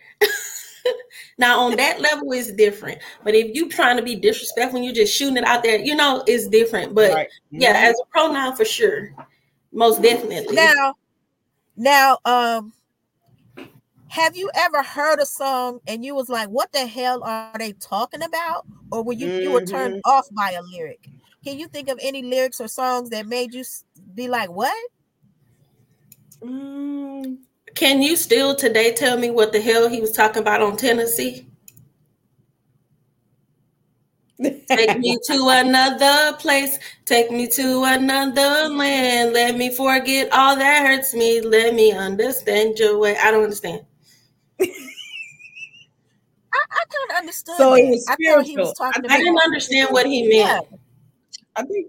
[1.37, 2.99] now on that level is different.
[3.23, 5.95] But if you trying to be disrespectful and you're just shooting it out there, you
[5.95, 6.95] know, it's different.
[6.95, 7.27] But right.
[7.51, 7.85] yeah, mm-hmm.
[7.85, 9.13] as a pronoun for sure.
[9.71, 10.55] Most definitely.
[10.55, 10.95] Now,
[11.75, 12.73] now um
[14.07, 17.73] have you ever heard a song and you was like, what the hell are they
[17.73, 18.65] talking about?
[18.91, 19.41] Or were you mm-hmm.
[19.41, 20.09] you were turned mm-hmm.
[20.09, 21.09] off by a lyric?
[21.43, 23.63] Can you think of any lyrics or songs that made you
[24.15, 24.75] be like, what?
[26.41, 27.37] Mm.
[27.75, 31.45] Can you still today tell me what the hell he was talking about on Tennessee?
[34.41, 36.79] Take me to another place.
[37.05, 39.33] Take me to another land.
[39.33, 41.41] Let me forget all that hurts me.
[41.41, 43.17] Let me understand your way.
[43.17, 43.81] I don't understand.
[44.61, 44.65] I,
[46.53, 47.57] I kind of understood.
[47.57, 47.79] So that.
[47.79, 48.39] it was spiritual.
[48.39, 50.65] I, he was talking I, I didn't understand what he meant.
[50.71, 50.77] Yeah.
[51.57, 51.87] I think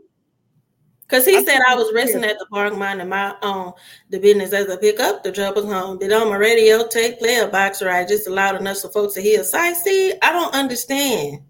[1.07, 3.73] because he I said I was resting at the park, minding my own
[4.11, 5.99] the business as I pick up the troubles home.
[5.99, 9.21] Did on my radio take play a box ride just loud enough so folks to
[9.21, 10.15] hear sight see?
[10.23, 11.41] I don't understand.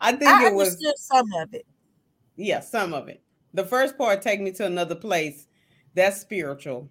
[0.00, 1.66] I think I it was some of it.
[2.36, 3.22] Yeah, some of it.
[3.52, 5.46] The first part, take me to another place.
[5.94, 6.88] That's spiritual.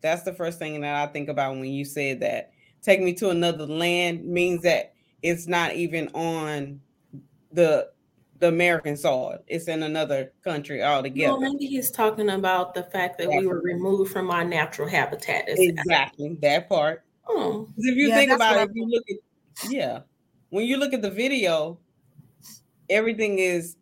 [0.00, 2.52] That's the first thing that I think about when you said that.
[2.82, 6.80] Take me to another land means that it's not even on
[7.52, 7.90] the
[8.40, 9.38] the American soil.
[9.46, 11.38] It's in another country altogether.
[11.38, 15.44] Well, maybe he's talking about the fact that we were removed from our natural habitat.
[15.46, 17.04] Exactly that part.
[17.28, 17.68] Oh.
[17.76, 20.00] If you yeah, think about it, if you look at yeah,
[20.48, 21.78] when you look at the video,
[22.88, 23.76] everything is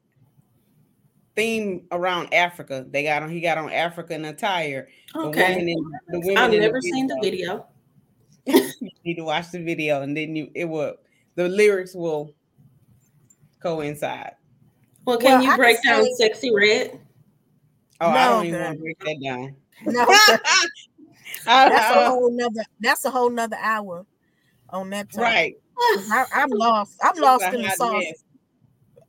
[1.36, 2.84] theme around Africa.
[2.90, 4.88] They got on he got on African attire.
[5.14, 5.30] Okay.
[5.30, 7.66] The women in, the women I've never the seen the video.
[8.46, 10.96] you need to watch the video and then you it will
[11.36, 12.34] the lyrics will
[13.62, 14.32] coincide.
[15.08, 17.00] Well, can well, you break down say, Sexyy Red?
[17.98, 19.56] Oh, no, I don't even want to break that down.
[19.86, 20.04] No,
[21.46, 24.04] that's a whole nother that's a whole nother hour
[24.68, 25.22] on that time.
[25.22, 25.54] Right.
[25.78, 26.98] I, am lost.
[27.02, 28.04] I'm lost in the sauce.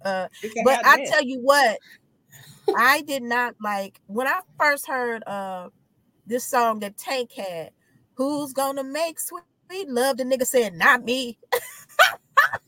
[0.05, 0.29] Uh,
[0.63, 1.79] but I tell you what,
[2.77, 5.67] I did not like when I first heard uh
[6.25, 7.71] this song that Tank had.
[8.13, 9.43] Who's gonna make sweet
[9.89, 10.15] love?
[10.15, 11.37] The nigga said, not me.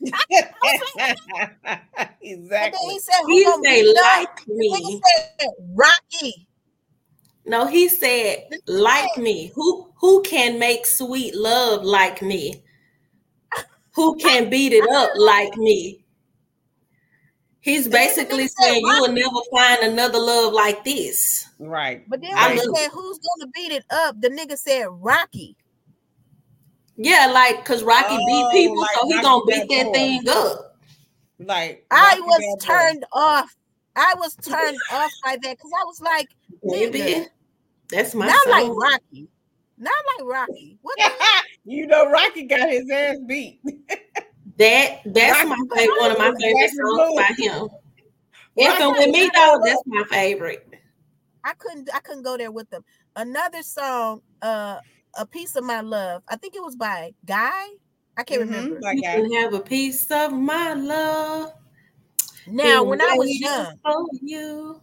[2.22, 2.78] exactly.
[2.92, 5.00] he said, he say like me.
[5.04, 6.48] Said, Rocky.
[7.44, 9.52] No, he said like me.
[9.54, 12.62] Who who can make sweet love like me?
[13.94, 16.02] Who can beat it up like me?
[17.60, 21.46] He's basically saying you will never find another love like this.
[21.60, 22.04] Right.
[22.08, 25.56] But then when he said who's gonna beat it up, the nigga said Rocky.
[26.96, 29.92] Yeah, like cause Rocky oh, beat people, like so he gonna beat that boy.
[29.92, 30.76] thing up.
[31.38, 33.20] Like I was turned boy.
[33.20, 33.56] off.
[33.96, 36.28] I was turned off by that because I was like,
[36.62, 37.26] maybe
[37.88, 38.52] that's my not song.
[38.52, 39.28] like Rocky.
[39.78, 40.78] Not like Rocky.
[40.82, 40.98] What
[41.64, 43.60] you know, Rocky got his ass beat.
[44.58, 47.68] that that's Rocky, my favorite, one of my favorite songs by him.
[48.56, 50.68] Infant with me though, that's my favorite.
[51.44, 52.84] I couldn't I couldn't go there with them.
[53.16, 54.78] Another song, uh,
[55.16, 56.22] a piece of my love.
[56.28, 57.66] I think it was by Guy.
[58.16, 58.92] I can't mm-hmm, remember.
[58.92, 61.52] You can have a piece of my love.
[62.46, 63.76] Now, when I was young,
[64.20, 64.80] you.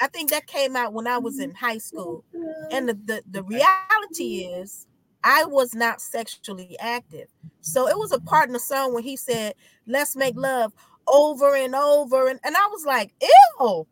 [0.00, 2.24] I think that came out when I was in high school.
[2.72, 4.86] And the, the, the reality is
[5.22, 7.28] I was not sexually active.
[7.60, 9.54] So it was a part in the song when he said,
[9.86, 10.72] Let's make love
[11.06, 12.28] over and over.
[12.28, 13.86] And, and I was like, ew.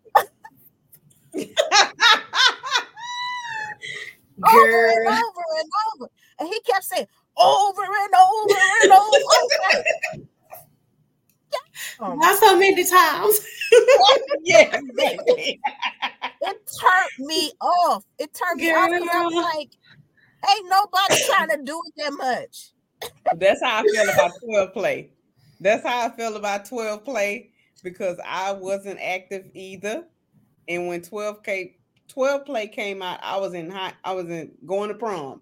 [4.47, 6.11] over and over and over.
[6.39, 10.25] And he kept saying, over and over and over.
[12.01, 13.41] oh, Not so many times.
[14.43, 14.83] yes,
[16.43, 18.05] it turned me off.
[18.19, 19.71] It turned me off I was like,
[20.51, 22.71] ain't nobody trying to do it that much.
[23.37, 25.11] That's how I feel about 12 play.
[25.61, 27.51] That's how I feel about 12 play
[27.83, 30.05] because I wasn't active either.
[30.69, 31.73] And when 12 came
[32.11, 35.41] 12 play came out, I was in high, I was in going to prom.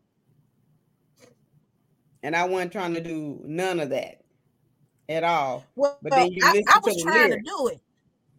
[2.23, 4.23] And I wasn't trying to do none of that
[5.09, 5.64] at all.
[5.77, 7.49] Well, but then you I, I was to trying lyrics.
[7.49, 7.81] to do it.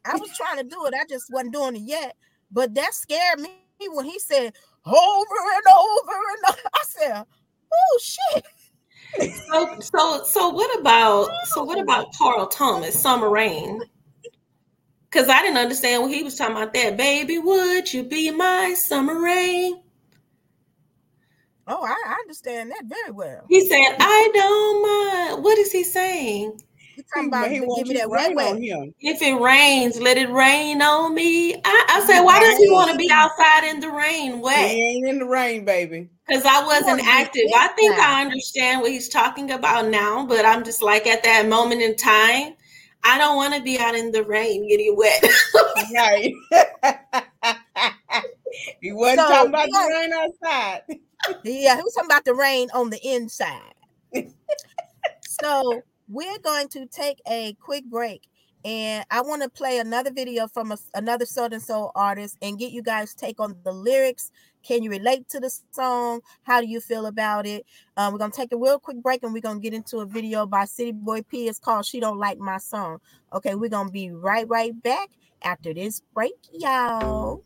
[0.05, 0.93] I was trying to do it.
[0.93, 2.15] I just wasn't doing it yet.
[2.51, 3.49] But that scared me
[3.89, 4.53] when he said
[4.85, 6.59] over and over and over.
[6.73, 7.25] I said,
[7.73, 8.45] "Oh shit."
[9.47, 13.81] So, so, so what about so what about Carl Thomas, Summer Rain?
[15.09, 16.73] Because I didn't understand what he was talking about.
[16.73, 19.81] That baby, would you be my summer rain?
[21.67, 23.45] Oh, I, I understand that very well.
[23.49, 26.59] He said, "I don't mind." What is he saying?
[26.99, 28.57] He's talking about he give me that wet wet.
[28.99, 31.55] If it rains, let it rain on me.
[31.55, 34.69] I, I said, why does he want to be outside in the rain wet?
[34.69, 36.09] He ain't in the rain, baby.
[36.27, 37.43] Because I wasn't active.
[37.55, 41.47] I think I understand what he's talking about now, but I'm just like at that
[41.47, 42.55] moment in time,
[43.03, 45.23] I don't want to be out in the rain getting wet.
[45.93, 46.33] right.
[48.81, 50.81] he wasn't so, talking about the rain outside.
[51.43, 53.73] yeah, he was talking about the rain on the inside.
[55.21, 58.29] so we're going to take a quick break
[58.65, 62.71] and I want to play another video from a, another Southern Soul artist and get
[62.71, 64.31] you guys take on the lyrics.
[64.63, 66.21] Can you relate to the song?
[66.43, 67.65] How do you feel about it?
[67.97, 70.45] Um, we're gonna take a real quick break and we're gonna get into a video
[70.45, 71.47] by City Boy P.
[71.47, 72.99] It's called "She Don't Like My Song."
[73.33, 75.09] Okay, we're gonna be right right back
[75.43, 77.43] after this break, y'all.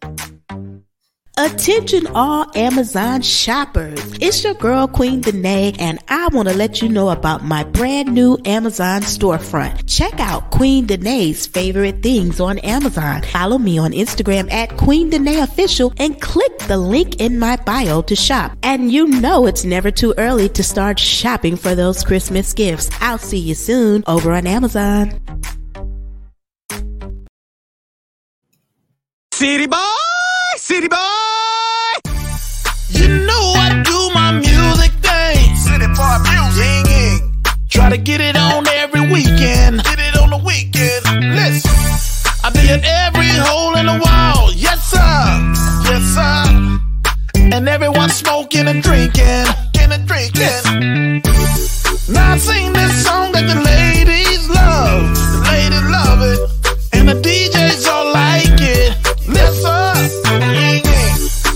[1.36, 4.00] Attention all Amazon shoppers.
[4.22, 8.14] It's your girl Queen Danae and I want to let you know about my brand
[8.14, 9.84] new Amazon storefront.
[9.88, 13.24] Check out Queen Danae's favorite things on Amazon.
[13.24, 18.04] Follow me on Instagram at Queen Danae Official and click the link in my bio
[18.04, 18.56] to shop.
[18.62, 22.92] And you know it's never too early to start shopping for those Christmas gifts.
[23.02, 25.20] I'll see you soon over on Amazon.
[29.32, 29.78] City boy!
[30.58, 31.13] City boy!
[37.74, 39.84] Try to get it on every weekend.
[39.84, 41.02] Get it on the weekend.
[41.34, 41.72] Listen.
[42.44, 44.54] I be at every hole in the wall.
[44.54, 45.02] Yes, sir.
[45.90, 46.80] Yes, sir.
[47.52, 49.48] And everyone smoking and drinking.
[49.90, 51.22] And drinking.
[52.14, 55.10] Now I sing this song that the ladies love.
[55.34, 56.40] The ladies love it.
[56.94, 58.94] And the DJs all like it.
[59.28, 60.14] Listen.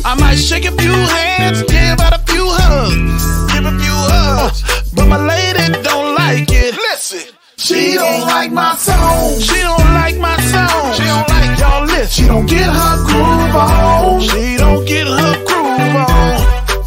[0.03, 3.53] I might shake a few hands, give out a few hugs.
[3.53, 4.63] Give a few hugs.
[4.63, 4.86] Uh,
[7.77, 9.39] She don't like my song.
[9.39, 10.93] She don't like my song.
[10.95, 12.09] She don't like y'all listen.
[12.09, 14.19] She don't get her groove on.
[14.19, 16.37] She don't get her groove on.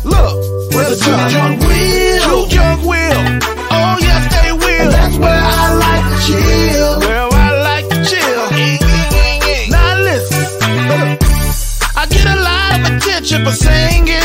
[0.02, 0.34] Look,
[0.74, 2.22] where the two junk will.
[2.26, 3.22] Two junk will.
[3.70, 4.66] Oh yes, they will.
[4.66, 6.98] And that's where I like to chill.
[7.06, 8.50] Where I like to chill.
[9.70, 10.42] Now listen.
[11.94, 14.19] I get a lot of attention for singing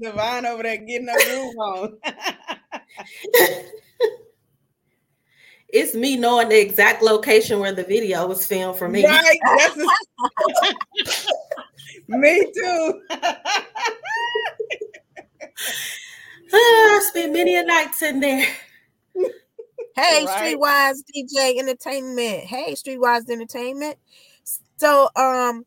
[0.00, 1.98] Divine over there getting her groove on.
[5.68, 9.04] it's me knowing the exact location where the video was filmed for me.
[9.04, 9.38] Right.
[9.60, 9.76] A-
[12.08, 13.02] me too.
[16.52, 18.46] I spent many a nights in there.
[19.94, 20.56] Hey, right.
[20.56, 22.44] Streetwise DJ Entertainment.
[22.44, 23.98] Hey, Streetwise Entertainment.
[24.78, 25.64] So, um,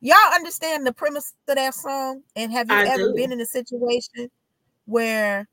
[0.00, 2.22] y'all understand the premise of that song?
[2.34, 3.14] And have you I ever do.
[3.14, 4.30] been in a situation
[4.86, 5.48] where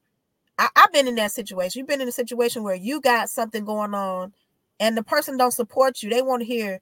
[0.58, 1.80] I, have been in that situation?
[1.80, 4.34] You've been in a situation where you got something going on,
[4.80, 6.10] and the person don't support you.
[6.10, 6.80] They want to hear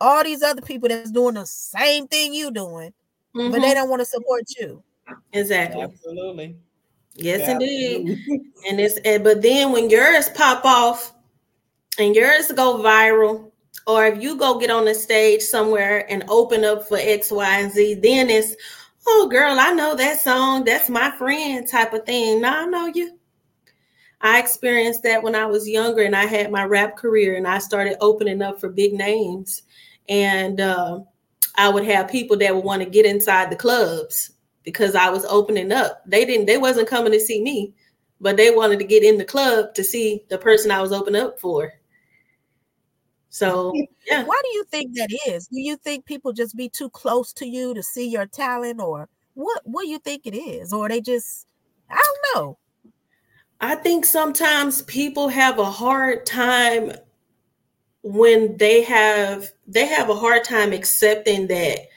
[0.00, 2.92] all these other people that's doing the same thing you doing,
[3.34, 3.50] mm-hmm.
[3.50, 3.74] but they mm-hmm.
[3.74, 4.82] don't want to support you.
[5.32, 5.82] Exactly.
[5.82, 6.56] Absolutely.
[7.14, 8.18] Yes, yeah, indeed.
[8.68, 11.12] and it's but then when yours pop off
[11.98, 13.52] and yours go viral,
[13.86, 17.58] or if you go get on the stage somewhere and open up for X, Y,
[17.60, 18.54] and Z, then it's
[19.06, 20.64] oh girl, I know that song.
[20.64, 22.40] That's my friend type of thing.
[22.40, 23.18] No, I know you.
[24.20, 27.58] I experienced that when I was younger and I had my rap career and I
[27.58, 29.62] started opening up for big names.
[30.08, 31.00] And uh,
[31.56, 34.32] I would have people that would want to get inside the clubs
[34.62, 36.02] because I was opening up.
[36.06, 37.74] They didn't, they wasn't coming to see me,
[38.20, 41.20] but they wanted to get in the club to see the person I was opening
[41.20, 41.74] up for.
[43.34, 43.72] So,
[44.06, 44.22] yeah.
[44.22, 45.48] Why do you think that is?
[45.48, 49.08] Do you think people just be too close to you to see your talent or
[49.32, 50.72] what what do you think it is?
[50.72, 51.48] Or they just
[51.90, 52.58] I don't know.
[53.60, 56.92] I think sometimes people have a hard time
[58.04, 61.88] when they have they have a hard time accepting that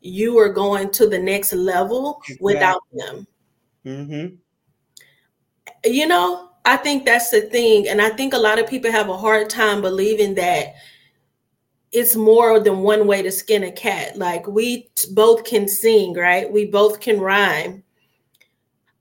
[0.00, 2.38] you are going to the next level exactly.
[2.40, 3.26] without them.
[3.84, 4.36] Mm-hmm.
[5.84, 7.88] You know, I think that's the thing.
[7.88, 10.74] And I think a lot of people have a hard time believing that
[11.92, 14.16] it's more than one way to skin a cat.
[14.16, 16.50] Like we both can sing, right?
[16.50, 17.82] We both can rhyme.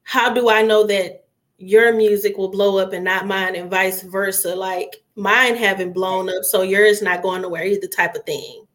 [0.04, 1.26] How do I know that
[1.58, 4.56] your music will blow up and not mine, and vice versa?
[4.56, 8.66] Like mine haven't blown up, so yours not going nowhere either, type of thing.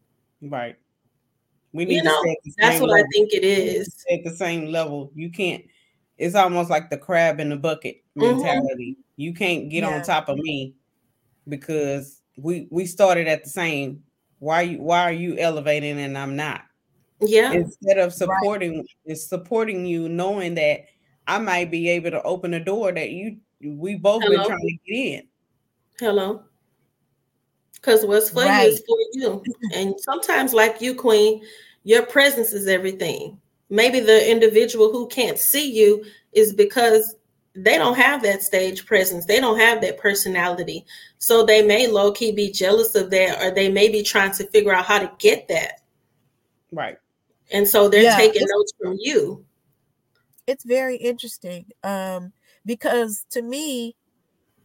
[0.41, 0.77] Right.
[1.73, 2.23] We need you know,
[2.57, 3.05] that's what level.
[3.05, 4.03] I think it is.
[4.11, 5.63] At the same level, you can't.
[6.17, 8.37] It's almost like the crab in the bucket mm-hmm.
[8.37, 8.91] mentality.
[8.93, 9.01] Mm-hmm.
[9.17, 9.95] You can't get yeah.
[9.95, 10.73] on top of me
[11.47, 14.03] because we we started at the same.
[14.39, 16.61] Why you why are you elevating and I'm not?
[17.19, 17.51] Yeah.
[17.51, 18.85] Instead of supporting, right.
[19.05, 20.85] is supporting you, knowing that
[21.25, 24.37] I might be able to open a door that you we both Hello?
[24.37, 25.27] been trying to get in.
[25.99, 26.43] Hello.
[27.73, 28.65] Because what's for right.
[28.65, 29.43] you is for you.
[29.73, 31.43] And sometimes, like you, Queen,
[31.83, 33.39] your presence is everything.
[33.69, 37.15] Maybe the individual who can't see you is because
[37.55, 39.25] they don't have that stage presence.
[39.25, 40.85] They don't have that personality.
[41.17, 44.45] So they may low key be jealous of that, or they may be trying to
[44.47, 45.81] figure out how to get that.
[46.71, 46.97] Right.
[47.51, 49.43] And so they're yeah, taking notes from you.
[50.45, 52.31] It's very interesting um,
[52.65, 53.95] because to me,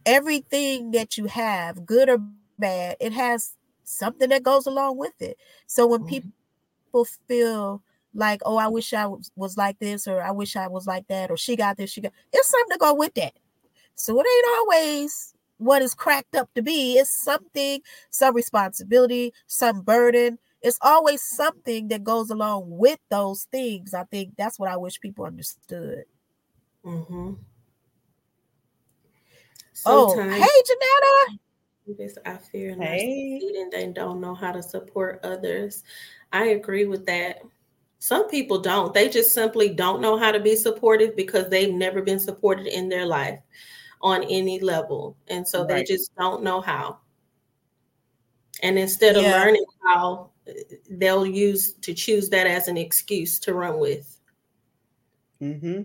[0.05, 2.19] everything that you have, good or
[2.59, 5.37] bad, it has something that goes along with it.
[5.67, 6.09] So when mm-hmm.
[6.09, 7.81] people feel
[8.13, 11.07] like, oh, I wish I was, was like this, or I wish I was like
[11.07, 13.33] that, or she got this, she got it's something to go with that.
[13.95, 16.97] So it ain't always what is cracked up to be.
[16.97, 20.39] It's something, some responsibility, some burden.
[20.61, 23.93] It's always something that goes along with those things.
[23.93, 26.05] I think that's what I wish people understood.
[26.85, 27.33] Mm-hmm.
[29.85, 31.39] Oh, hey, Janetta.
[31.97, 33.41] This I fear hey.
[33.59, 35.83] and they don't know how to support others.
[36.31, 37.41] I agree with that.
[38.03, 38.93] Some people don't.
[38.93, 42.89] They just simply don't know how to be supportive because they've never been supported in
[42.89, 43.39] their life
[44.01, 45.15] on any level.
[45.29, 45.69] And so right.
[45.69, 46.97] they just don't know how.
[48.61, 49.37] And instead of yeah.
[49.37, 50.31] learning how,
[50.89, 54.19] they'll use to choose that as an excuse to run with.
[55.41, 55.83] Mm-hmm.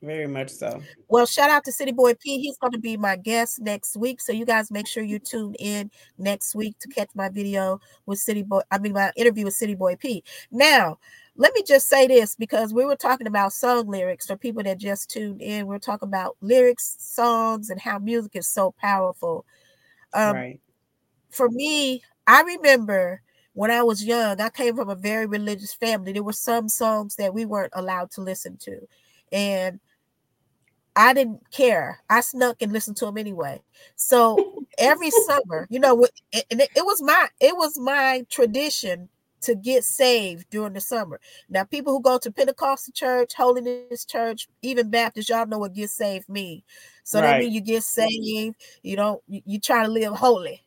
[0.00, 0.80] Very much so.
[1.08, 2.38] Well, shout out to City Boy P.
[2.38, 4.20] He's going to be my guest next week.
[4.20, 8.20] So you guys make sure you tune in next week to catch my video with
[8.20, 8.60] City Boy.
[8.70, 10.22] I mean, my interview with City Boy P.
[10.52, 10.98] Now,
[11.34, 14.78] let me just say this because we were talking about song lyrics for people that
[14.78, 15.66] just tuned in.
[15.66, 19.44] We're talking about lyrics, songs, and how music is so powerful.
[20.14, 20.60] Um, right.
[21.30, 23.22] For me, I remember
[23.54, 26.12] when I was young, I came from a very religious family.
[26.12, 28.86] There were some songs that we weren't allowed to listen to.
[29.32, 29.80] And
[30.98, 32.00] I didn't care.
[32.10, 33.62] I snuck and listened to them anyway.
[33.94, 39.08] So every summer, you know, it, it, it was my it was my tradition
[39.42, 41.20] to get saved during the summer.
[41.48, 45.90] Now, people who go to Pentecostal church, Holiness Church, even Baptist, y'all know what get
[45.90, 46.64] saved mean.
[47.04, 47.28] So right.
[47.28, 48.56] that means you get saved.
[48.82, 49.22] You don't.
[49.28, 50.64] You, you try to live holy.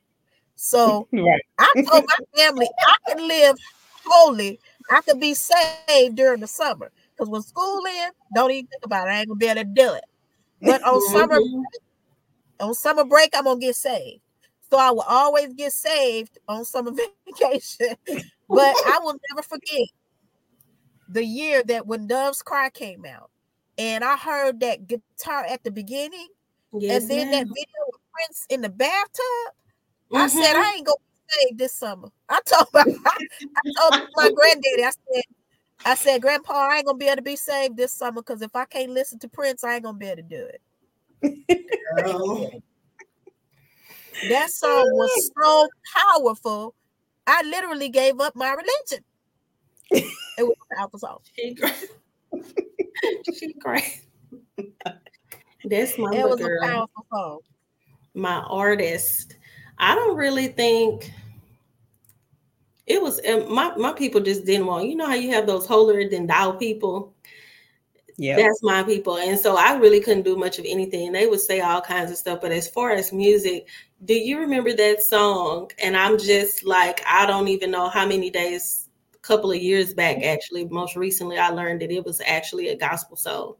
[0.55, 1.41] So right.
[1.59, 3.57] I told my family I can live
[4.05, 4.61] holy.
[4.89, 6.89] I could be saved during the summer.
[7.11, 9.11] Because when school in, don't even think about it.
[9.11, 10.05] I ain't gonna be able to do it.
[10.61, 11.39] But on summer
[12.59, 14.21] on summer break, I'm gonna get saved.
[14.69, 16.91] So I will always get saved on summer
[17.25, 17.95] vacation.
[18.47, 19.87] but I will never forget
[21.09, 23.29] the year that when Dove's Cry came out,
[23.77, 26.27] and I heard that guitar at the beginning,
[26.73, 27.31] yes, and then ma'am.
[27.31, 29.25] that video with Prince in the bathtub.
[30.11, 30.17] Mm-hmm.
[30.17, 30.97] I said, I ain't gonna
[31.49, 32.09] be this summer.
[32.29, 35.23] I told my I told my granddaddy, I said,
[35.85, 38.55] I said, Grandpa, I ain't gonna be able to be saved this summer because if
[38.55, 40.61] I can't listen to Prince, I ain't gonna be able to do it.
[44.29, 46.75] that song was so powerful.
[47.27, 49.05] I literally gave up my religion.
[50.37, 51.17] It was a powerful song.
[53.33, 54.01] She great.
[55.65, 56.63] That's my it was girl.
[56.63, 57.39] a powerful song.
[58.13, 59.37] My artist
[59.77, 61.11] I don't really think
[62.91, 64.87] it was um, my my people just didn't want.
[64.87, 67.13] You know how you have those holier than thou people.
[68.17, 71.11] Yeah, that's my people, and so I really couldn't do much of anything.
[71.11, 73.67] They would say all kinds of stuff, but as far as music,
[74.05, 75.71] do you remember that song?
[75.81, 79.93] And I'm just like, I don't even know how many days, a couple of years
[79.93, 83.55] back, actually, most recently, I learned that it was actually a gospel song.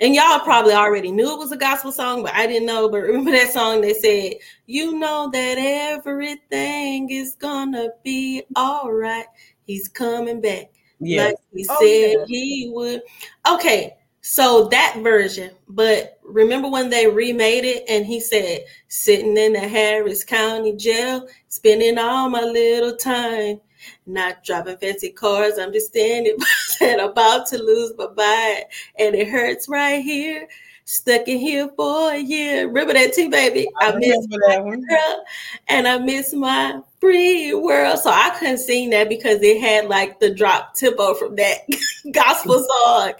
[0.00, 2.88] And y'all probably already knew it was a gospel song, but I didn't know.
[2.88, 4.34] But remember that song they said,
[4.66, 9.26] You know that everything is gonna be all right.
[9.66, 10.70] He's coming back.
[10.98, 11.26] Yeah.
[11.26, 12.24] Like he oh, said yeah.
[12.26, 13.02] he would.
[13.48, 19.52] Okay, so that version, but remember when they remade it and he said, sitting in
[19.52, 23.60] the Harris County jail, spending all my little time
[24.06, 25.58] not driving fancy cars.
[25.58, 26.36] I'm just standing
[26.80, 28.64] and about to lose my mind,
[28.98, 30.48] and it hurts right here.
[30.86, 32.66] Stuck in here for a year.
[32.66, 33.66] Remember that too, baby?
[33.80, 34.82] I, I miss that one.
[34.86, 35.24] Girl,
[35.68, 37.98] and I miss my free world.
[38.00, 41.60] So I couldn't sing that because it had like the drop tempo from that
[42.12, 43.12] gospel song.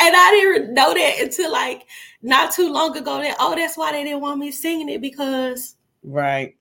[0.00, 1.86] And I didn't know that until like
[2.22, 5.76] not too long ago that oh that's why they didn't want me singing it because
[6.02, 6.56] right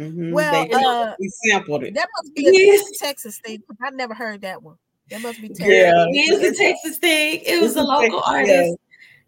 [0.00, 0.32] Mm-hmm.
[0.32, 1.94] Well, they, uh, we sampled it.
[1.94, 2.98] That must be a yes.
[2.98, 3.62] Texas thing.
[3.82, 4.76] I never heard that one.
[5.10, 5.66] That must be Texas.
[5.66, 7.40] Yeah, it was a Texas thing.
[7.44, 8.76] It was a local artist.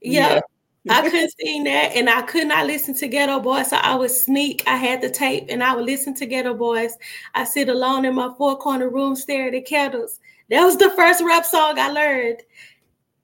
[0.00, 0.40] Yeah.
[0.84, 0.98] yeah.
[0.98, 4.10] I couldn't sing that, and I could not listen to Geto Boys, so I would
[4.10, 4.64] sneak.
[4.66, 6.96] I had the tape, and I would listen to Geto Boys.
[7.34, 10.18] I sit alone in my four corner room, staring at the candles.
[10.50, 12.42] That was the first rap song I learned,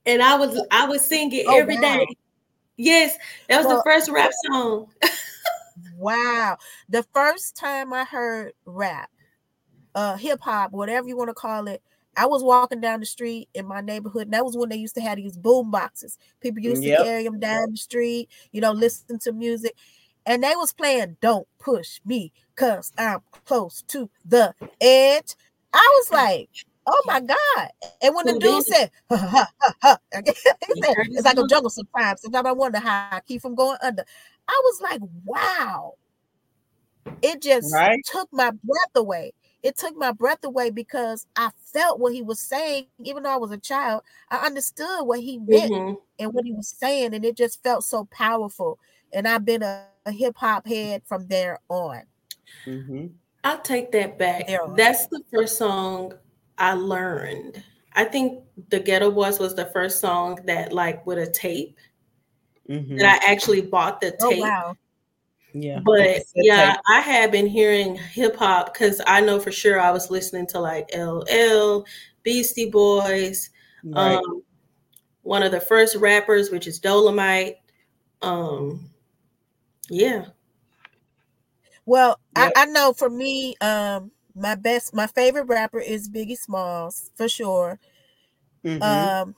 [0.05, 1.81] and I was I would sing it oh, every wow.
[1.81, 2.07] day.
[2.77, 3.17] Yes,
[3.49, 4.87] that was well, the first rap song.
[5.99, 6.57] Wow.
[6.87, 9.09] The first time I heard rap,
[9.95, 11.81] uh, hip hop, whatever you want to call it,
[12.17, 14.95] I was walking down the street in my neighborhood, and that was when they used
[14.95, 16.17] to have these boom boxes.
[16.41, 16.99] People used yep.
[16.99, 19.75] to carry them down the street, you know, listen to music.
[20.25, 25.35] And they was playing Don't Push Me Cause I'm close to the edge.
[25.73, 26.49] I was like,
[26.85, 27.69] oh my God.
[28.01, 32.21] And when the dude said, ha, ha, ha, ha, it's like a jungle sometimes.
[32.21, 34.03] Sometimes I wonder how I keep from going under.
[34.45, 35.93] I was like, wow.
[37.21, 38.01] It just right?
[38.05, 39.31] took my breath away.
[39.61, 43.37] It took my breath away because I felt what he was saying, even though I
[43.37, 44.03] was a child.
[44.29, 45.95] I understood what he meant mm-hmm.
[46.17, 48.79] and what he was saying, and it just felt so powerful.
[49.11, 52.03] And I've been a, a hip hop head from there on.
[52.65, 53.07] Mm-hmm.
[53.43, 54.47] I'll take that back.
[54.75, 56.13] That's the first song
[56.57, 57.63] I learned.
[57.93, 61.77] I think the Geto Boys was the first song that, like, with a tape
[62.69, 62.97] mm-hmm.
[62.97, 64.39] that I actually bought the oh, tape.
[64.39, 64.75] Oh, wow.
[65.53, 65.79] Yeah.
[65.83, 66.81] But yeah, tape.
[66.87, 70.59] I have been hearing hip hop because I know for sure I was listening to
[70.59, 71.85] like LL,
[72.23, 73.49] Beastie Boys,
[73.83, 74.15] right.
[74.15, 74.43] um,
[75.23, 77.55] one of the first rappers, which is Dolomite.
[78.21, 78.89] Um,
[79.89, 80.25] yeah.
[81.85, 82.51] Well, yep.
[82.55, 87.27] I, I know for me, um, my best, my favorite rapper is Biggie Smalls for
[87.27, 87.79] sure.
[88.63, 88.83] Mm-hmm.
[88.83, 89.35] Um,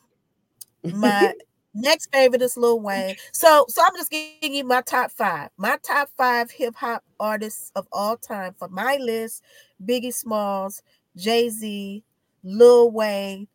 [0.84, 1.34] my
[1.74, 3.16] Next favorite is Lil Wayne.
[3.32, 5.50] So, so I'm just giving you my top five.
[5.58, 9.44] My top five hip hop artists of all time for my list:
[9.86, 10.84] Biggie Smalls,
[11.16, 12.04] Jay Z,
[12.44, 13.48] Lil Wayne.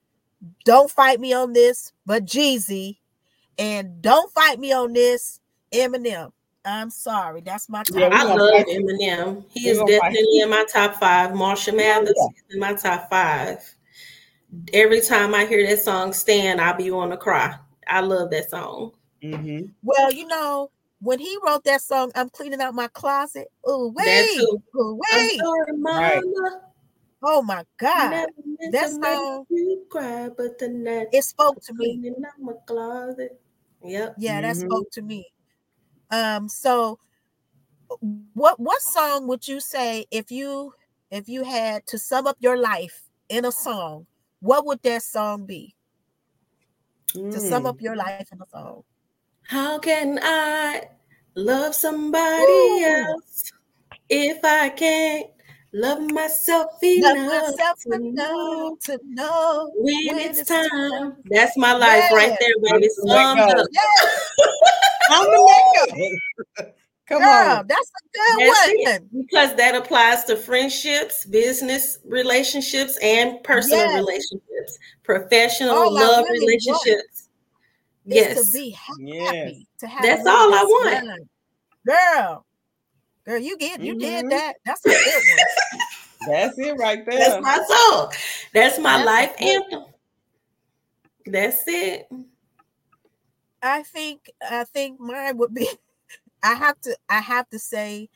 [0.64, 2.98] Don't fight me on this, but Jeezy,
[3.58, 5.40] and don't fight me on this,
[5.72, 6.32] Eminem.
[6.64, 7.42] I'm sorry.
[7.42, 7.96] That's my top.
[7.96, 9.44] Yeah, I love Eminem.
[9.50, 11.34] He is definitely in my top five.
[11.34, 12.54] Marshall Mathers yeah.
[12.54, 13.62] in my top five.
[14.72, 17.56] Every time I hear that song "Stan," I'll be on to cry.
[17.86, 18.92] I love that song.
[19.22, 19.66] Mm-hmm.
[19.82, 20.70] Well, you know,
[21.00, 23.48] when he wrote that song, I'm cleaning out my closet.
[23.64, 25.40] Oh wait, ooh, wait.
[25.84, 26.22] Right.
[27.22, 28.26] Oh my God,
[28.72, 29.46] that song.
[29.90, 32.12] Cry, but the night it spoke to me.
[32.26, 33.40] Out my closet.
[33.82, 34.14] Yep.
[34.18, 34.66] Yeah, that mm-hmm.
[34.66, 35.26] spoke to me.
[36.10, 36.98] Um, so
[38.34, 40.74] what what song would you say if you
[41.10, 44.06] if you had to sum up your life in a song,
[44.40, 45.75] what would that song be?
[47.14, 47.32] Mm.
[47.32, 47.82] To sum up mm.
[47.82, 48.82] your life in a song.
[49.42, 50.88] How can I
[51.34, 52.84] love somebody Ooh.
[52.84, 53.52] else
[54.08, 55.26] if I can't
[55.72, 60.68] love myself enough, love myself to, know, to know when, when it's, it's time.
[60.68, 61.16] time.
[61.26, 62.16] That's my life yeah.
[62.16, 62.88] right there, baby.
[62.88, 63.66] Summed up.
[63.70, 64.10] Yeah.
[65.10, 66.20] I'm the
[66.58, 66.74] let
[67.08, 67.66] Come Girl, on.
[67.68, 68.94] That's a good that's one.
[68.94, 69.26] It.
[69.26, 73.94] Because that applies to friendships, business relationships, and personal yes.
[73.94, 77.28] relationships, professional all love really relationships.
[78.04, 78.50] Yes.
[78.50, 79.02] To be happy.
[79.04, 79.54] Yes.
[79.78, 81.06] To have that's all I want.
[81.06, 81.28] Fun.
[81.86, 82.46] Girl.
[83.24, 84.00] Girl, you get you mm-hmm.
[84.00, 84.54] did that.
[84.64, 85.80] That's a good one.
[86.28, 87.18] that's it right there.
[87.18, 88.12] That's my song.
[88.52, 89.84] That's my that's life anthem.
[91.26, 92.08] That's it.
[93.62, 95.68] I think I think mine would be
[96.42, 98.08] I have to I have to say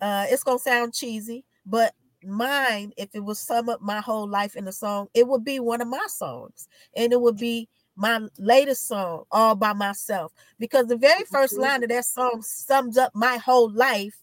[0.00, 1.94] uh it's gonna sound cheesy, but
[2.24, 5.60] mine, if it was sum up my whole life in a song, it would be
[5.60, 10.32] one of my songs, and it would be my latest song, All by Myself.
[10.58, 14.16] Because the very first line of that song sums up my whole life.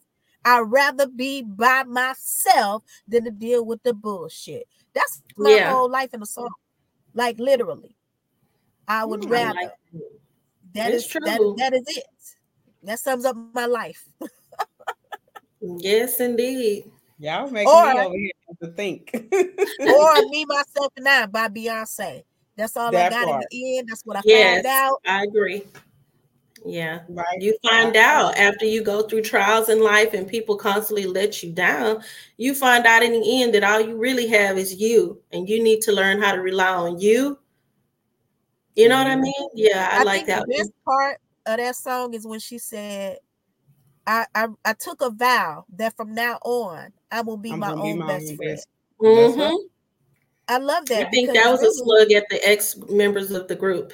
[0.45, 4.67] I'd rather be by myself than to deal with the bullshit.
[4.93, 5.73] That's my yeah.
[5.73, 6.49] whole life in a song.
[7.13, 7.95] Like literally.
[8.87, 9.59] I would mm, rather.
[9.59, 9.71] I like
[10.73, 11.21] that it's is true.
[11.25, 12.05] That, that is it.
[12.87, 14.07] That sums up my life.
[15.61, 16.89] yes, indeed.
[17.19, 18.31] Y'all making or, me over here
[18.61, 19.11] to think.
[19.81, 22.23] or Me, Myself, and I by Beyonce.
[22.55, 23.45] That's all that I got part.
[23.51, 23.89] in the end.
[23.89, 25.01] That's what I yes, found out.
[25.05, 25.63] I agree.
[26.65, 27.01] Yeah.
[27.09, 27.41] Right.
[27.41, 31.51] You find out after you go through trials in life and people constantly let you
[31.51, 32.01] down,
[32.37, 35.61] you find out in the end that all you really have is you and you
[35.61, 37.37] need to learn how to rely on you
[38.77, 39.21] you know what I mm-hmm.
[39.21, 39.49] mean?
[39.55, 40.45] Yeah, I, I like that.
[40.47, 43.19] The best part of that song is when she said,
[44.05, 47.81] I, I, I took a vow that from now on I will be, my own,
[47.81, 48.59] be my best own friend.
[49.01, 49.55] Mm-hmm.
[50.47, 51.07] I love that.
[51.07, 53.91] I think that was really, a slug at the ex members of the group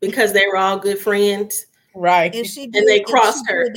[0.00, 1.66] because they were all good friends.
[1.94, 2.34] Right.
[2.34, 3.74] And she did, and they crossed and her.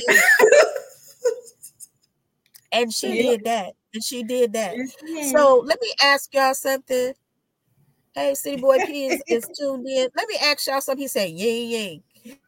[2.72, 3.30] and she yeah.
[3.30, 3.72] did that.
[3.94, 4.76] And she did that.
[5.04, 5.32] Yeah.
[5.32, 7.14] So let me ask y'all something.
[8.14, 10.08] Hey, City Boy P is, is tuned in.
[10.14, 11.02] Let me ask y'all something.
[11.02, 12.02] He said, Yin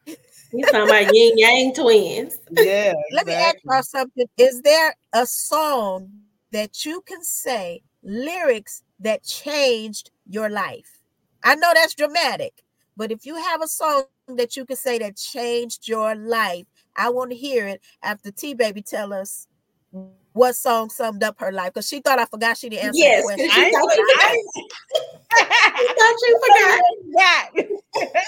[0.07, 0.17] Yang.
[0.55, 2.39] He's talking about Yin Yang twins.
[2.53, 2.95] Yeah.
[3.13, 4.27] Let me ask y'all something.
[4.39, 6.09] Is there a song
[6.53, 11.01] that you can say lyrics that changed your life?
[11.43, 12.63] I know that's dramatic,
[12.97, 17.11] but if you have a song that you can say that changed your life, I
[17.11, 19.49] want to hear it after T Baby tell us
[20.33, 23.23] what song summed up her life because she thought I forgot she didn't answer yes,
[23.23, 23.51] the question.
[23.51, 24.43] I,
[25.33, 26.41] I, thought you
[27.95, 28.25] forgot.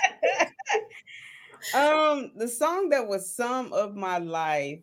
[1.75, 4.81] Um, the song that was some of my life.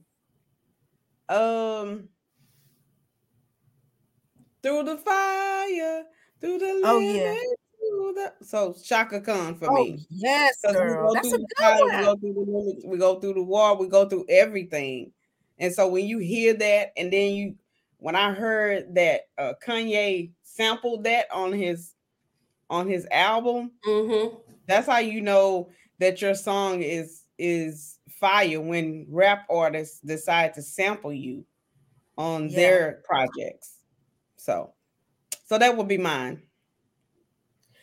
[1.30, 2.10] Um,
[4.62, 6.04] through the fire,
[6.40, 7.36] through the oh yeah.
[8.16, 10.06] The, so Chaka Khan for oh, me.
[10.10, 11.14] Yes, girl.
[11.14, 11.98] That's a good fire, one.
[11.98, 15.12] We go, through the, we go through the war, we go through everything.
[15.60, 17.56] And so when you hear that, and then you,
[17.98, 21.94] when I heard that uh, Kanye sampled that on his
[22.70, 24.36] on his album, mm-hmm.
[24.68, 25.70] that's how you know
[26.00, 31.46] that your song is is fire when rap artists decide to sample you
[32.18, 32.56] on yeah.
[32.56, 33.78] their projects.
[34.38, 34.74] So,
[35.46, 36.42] so that would be mine.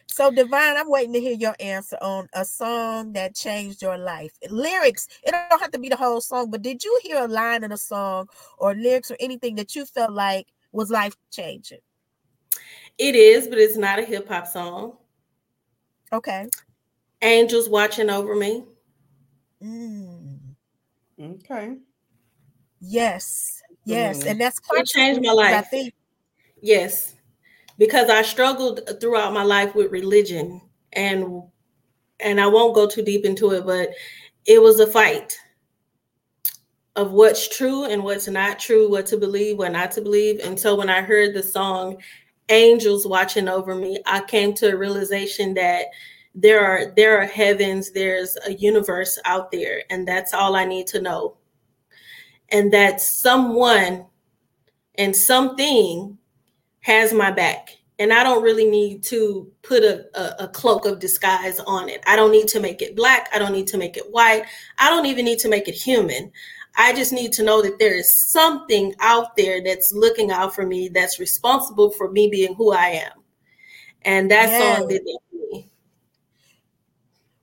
[0.07, 4.33] So, Divine, I'm waiting to hear your answer on a song that changed your life.
[4.51, 7.63] Lyrics, it don't have to be the whole song, but did you hear a line
[7.63, 11.79] in a song or lyrics or anything that you felt like was life changing?
[12.99, 14.97] It is, but it's not a hip hop song.
[16.13, 16.49] Okay.
[17.23, 18.64] Angels watching over me.
[19.62, 20.39] Mm.
[21.21, 21.77] Okay.
[22.81, 23.62] Yes.
[23.85, 24.25] Yes.
[24.25, 24.31] Mm.
[24.31, 25.55] And that's it changed my life.
[25.55, 25.95] I think.
[26.62, 27.14] Yes
[27.81, 30.61] because I struggled throughout my life with religion
[30.93, 31.43] and
[32.21, 33.89] and I won't go too deep into it, but
[34.45, 35.35] it was a fight
[36.95, 40.41] of what's true and what's not true, what to believe, what not to believe.
[40.41, 41.97] And so when I heard the song
[42.51, 45.87] Angels Watching Over Me, I came to a realization that
[46.41, 50.86] there are there are heavens, there's a universe out there, and that's all I need
[50.88, 51.36] to know.
[52.53, 54.07] and that someone
[54.97, 56.18] and something
[56.80, 61.01] has my back and I don't really need to put a, a, a, cloak of
[61.01, 62.03] disguise on it.
[62.07, 63.28] I don't need to make it black.
[63.32, 64.45] I don't need to make it white.
[64.78, 66.32] I don't even need to make it human.
[66.78, 70.64] I just need to know that there is something out there that's looking out for
[70.64, 73.12] me, that's responsible for me being who I am.
[74.03, 74.78] And that's yes.
[74.78, 75.30] song did that for me.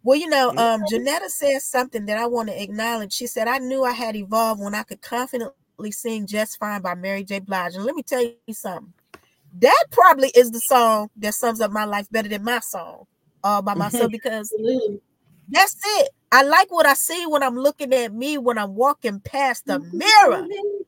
[0.07, 3.11] Well, you know, um, Janetta says something that I want to acknowledge.
[3.11, 6.95] She said, I knew I had evolved when I could confidently sing Just Fine by
[6.95, 7.39] Mary J.
[7.39, 7.75] Blige.
[7.75, 8.93] And let me tell you something
[9.59, 13.03] that probably is the song that sums up my life better than my song
[13.43, 14.49] all by myself because
[15.49, 16.09] that's it.
[16.31, 19.79] I like what I see when I'm looking at me when I'm walking past the
[19.91, 20.47] mirror.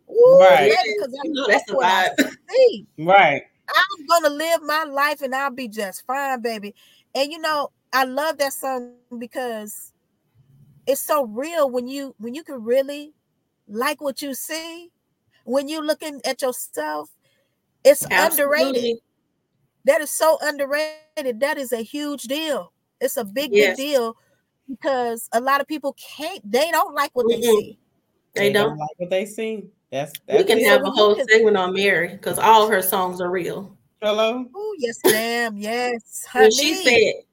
[0.09, 0.71] Ooh, right.
[0.97, 2.07] Because I know that's what I
[2.49, 2.87] see.
[2.97, 3.41] Right.
[3.67, 6.73] I'm gonna live my life and I'll be just fine, baby.
[7.13, 9.93] And you know, I love that song because
[10.85, 13.13] it's so real when you when you can really
[13.67, 14.91] like what you see
[15.43, 17.09] when you're looking at yourself
[17.83, 18.61] it's Absolutely.
[18.61, 18.97] underrated.
[19.85, 21.39] That is so underrated.
[21.39, 22.73] That is a huge deal.
[22.99, 23.77] It's a big, yes.
[23.77, 24.15] big deal
[24.67, 27.41] because a lot of people can't, they don't like what mm-hmm.
[27.41, 27.79] they see.
[28.33, 28.69] They, they don't.
[28.69, 28.77] don't.
[28.77, 29.63] like what they see.
[29.91, 33.31] That's, that's we can have a whole segment on Mary because all her songs are
[33.31, 33.75] real.
[34.01, 34.45] Hello.
[34.53, 35.57] Oh yes, ma'am.
[35.57, 36.25] Yes.
[36.29, 36.43] Honey.
[36.43, 37.23] When she said,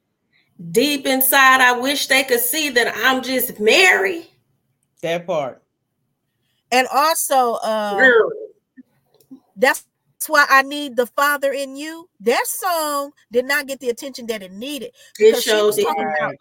[0.70, 4.30] "Deep inside, I wish they could see that I'm just Mary."
[5.02, 5.62] That part.
[6.72, 8.11] And also, uh,
[9.57, 9.86] that's
[10.26, 12.09] that's why I need the Father in you.
[12.20, 14.90] That song did not get the attention that it needed.
[15.18, 16.34] It shows she was, talking about,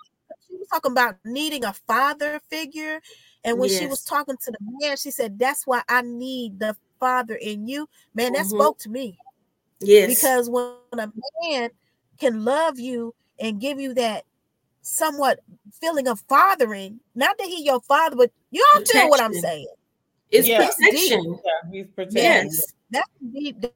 [0.47, 3.01] she was talking about needing a father figure.
[3.43, 3.79] And when yes.
[3.79, 7.67] she was talking to the man, she said, That's why I need the Father in
[7.67, 7.87] you.
[8.15, 8.57] Man, that mm-hmm.
[8.57, 9.19] spoke to me.
[9.81, 10.07] Yes.
[10.09, 11.11] Because when a
[11.43, 11.69] man
[12.17, 14.23] can love you and give you that
[14.81, 15.39] somewhat
[15.81, 19.67] feeling of fathering, not that he your father, but you all feel what I'm saying.
[20.31, 21.39] It's protection.
[21.43, 22.23] Yeah, he's protecting.
[22.23, 22.73] Yes.
[22.91, 23.61] That's deep.
[23.61, 23.73] That's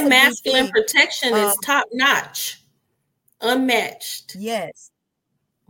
[0.00, 2.62] that masculine protection um, is top notch,
[3.40, 4.34] unmatched.
[4.36, 4.90] Yes.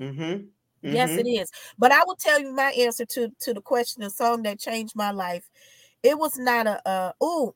[0.00, 0.22] Mm-hmm.
[0.22, 0.94] Mm-hmm.
[0.94, 1.50] Yes, it is.
[1.78, 4.94] But I will tell you my answer to to the question, the song that changed
[4.96, 5.48] my life.
[6.02, 7.54] It was not a uh ooh,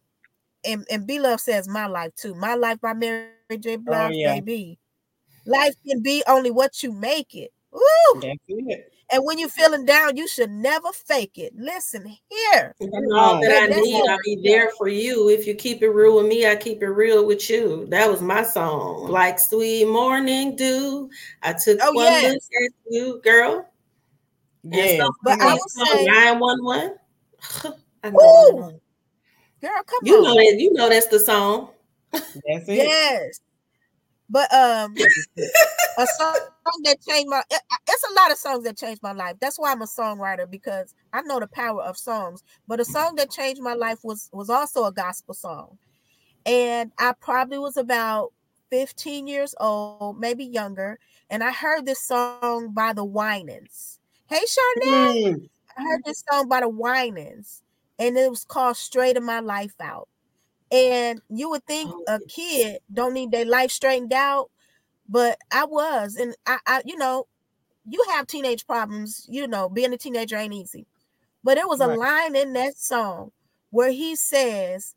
[0.64, 2.34] and and B Love says my life too.
[2.34, 3.76] My life by Mary J.
[3.76, 4.34] Blige, oh, yeah.
[4.34, 4.78] baby.
[5.46, 7.52] Life can be only what you make it.
[7.74, 8.20] Ooh.
[8.20, 8.92] That's it.
[9.12, 11.52] And when you're feeling down, you should never fake it.
[11.54, 12.74] Listen here.
[13.14, 15.28] all that I need, I'll be there for you.
[15.28, 17.86] If you keep it real with me, I keep it real with you.
[17.90, 19.08] That was my song.
[19.08, 21.10] Like sweet morning dew.
[21.42, 22.32] I took oh, one yes.
[22.32, 23.68] look at you, girl.
[24.62, 26.96] Yeah, but I was saying 911.
[28.06, 28.80] Ooh,
[29.60, 30.22] girl, come you on.
[30.22, 31.68] know that you know that's the song.
[32.12, 32.76] That's it.
[32.76, 33.40] Yes.
[34.32, 34.94] But um,
[35.36, 36.38] a song
[36.84, 39.36] that changed my it's a lot of songs that changed my life.
[39.40, 42.42] That's why I'm a songwriter because I know the power of songs.
[42.66, 45.76] But a song that changed my life was was also a gospel song,
[46.46, 48.32] and I probably was about
[48.70, 54.00] 15 years old, maybe younger, and I heard this song by the Winans.
[54.28, 55.48] Hey, Charnay, mm.
[55.76, 57.62] I heard this song by the Winans,
[57.98, 60.08] and it was called "Straighten My Life Out."
[60.72, 64.50] And you would think oh, a kid don't need their life straightened out,
[65.08, 67.26] but I was, and I, I, you know,
[67.86, 69.26] you have teenage problems.
[69.28, 70.86] You know, being a teenager ain't easy.
[71.44, 71.98] But there was a right.
[71.98, 73.32] line in that song
[73.70, 74.94] where he says,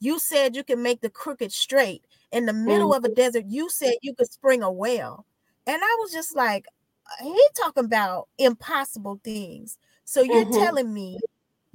[0.00, 3.04] "You said you can make the crooked straight in the middle mm-hmm.
[3.04, 3.44] of a desert.
[3.46, 5.24] You said you could spring a well."
[5.68, 6.66] And I was just like,
[7.20, 9.78] he talking about impossible things.
[10.04, 10.64] So you're mm-hmm.
[10.64, 11.18] telling me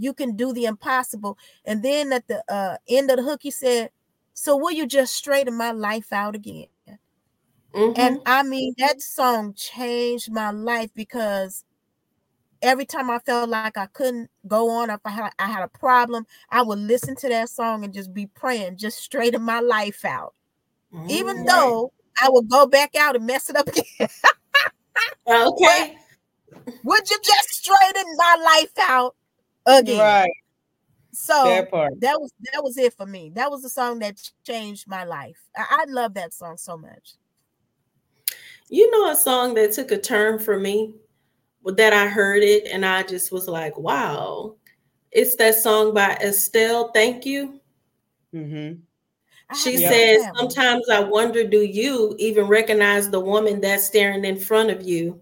[0.02, 1.38] you can do the impossible.
[1.64, 3.92] And then at the uh, end of the hook, he said,
[4.34, 6.66] So will you just straighten my life out again?
[7.74, 7.94] Mm-hmm.
[7.96, 11.64] And I mean, that song changed my life because
[12.62, 15.68] every time I felt like I couldn't go on, if I had, I had a
[15.68, 20.04] problem, I would listen to that song and just be praying, just straighten my life
[20.04, 20.34] out.
[20.94, 21.12] Mm-hmm.
[21.12, 24.10] Even though I would go back out and mess it up again.
[25.28, 25.96] okay.
[26.84, 29.16] Would you just straighten my life out
[29.66, 30.00] again.
[30.00, 30.32] Right.
[31.14, 33.32] So that, that, was that was it for me.
[33.36, 35.38] That was the song that changed my life.
[35.56, 37.16] I, I love that song so much.
[38.70, 40.96] You know a song that took a turn for me
[41.66, 44.56] that I heard it and I just was like, wow.
[45.12, 47.60] It's that song by Estelle, Thank You.
[48.34, 48.80] Mm-hmm.
[49.62, 54.70] She says, Sometimes I wonder, do you even recognize the woman that's staring in front
[54.70, 55.20] of you?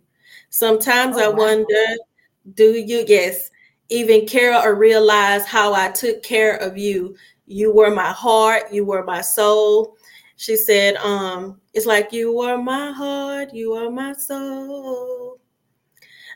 [0.51, 1.35] Sometimes oh, I wow.
[1.35, 1.85] wonder,
[2.53, 3.03] do you?
[3.07, 3.49] Yes
[3.89, 7.15] even care or realize how I took care of you.
[7.47, 9.97] You were my heart, you were my soul.
[10.37, 15.39] She said, um, it's like you were my heart, you are my soul.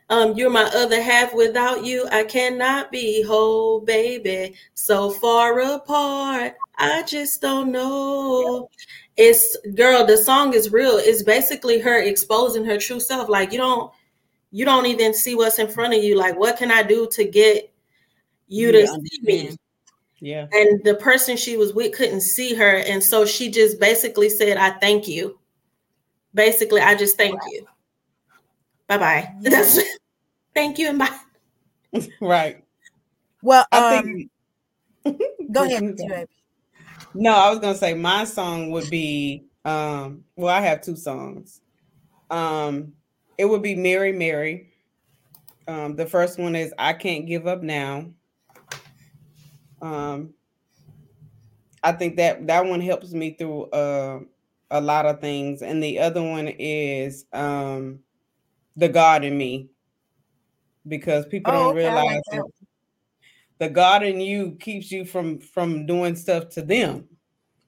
[0.09, 1.33] Um, you're my other half.
[1.33, 4.55] Without you, I cannot be whole, baby.
[4.73, 8.69] So far apart, I just don't know.
[9.15, 10.05] It's girl.
[10.05, 10.97] The song is real.
[10.97, 13.29] It's basically her exposing her true self.
[13.29, 13.91] Like you don't,
[14.53, 16.15] you don't even see what's in front of you.
[16.15, 17.73] Like what can I do to get
[18.47, 19.57] you to see me?
[20.19, 20.47] Yeah.
[20.53, 24.57] And the person she was with couldn't see her, and so she just basically said,
[24.57, 25.39] "I thank you."
[26.35, 27.67] Basically, I just thank you.
[28.87, 29.33] Bye bye.
[29.41, 29.79] That's
[30.53, 31.19] thank you and bye.
[32.21, 32.63] Right.
[33.41, 34.05] Well, I um,
[35.03, 35.17] think
[35.51, 36.25] go ahead, baby.
[37.15, 41.59] No, I was gonna say my song would be um well, I have two songs.
[42.29, 42.93] Um
[43.43, 44.71] it would be Mary Mary.
[45.67, 48.13] Um the first one is I Can't Give Up Now.
[49.81, 50.33] Um
[51.83, 54.21] I think that that one helps me through uh,
[54.71, 57.99] a lot of things and the other one is um
[58.77, 59.71] the God in me
[60.87, 62.21] because people Oh, don't realize
[63.59, 67.09] the God in you keeps you from from doing stuff to them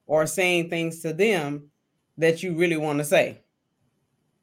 [0.06, 1.70] or saying things to them
[2.18, 3.42] that you really want to say.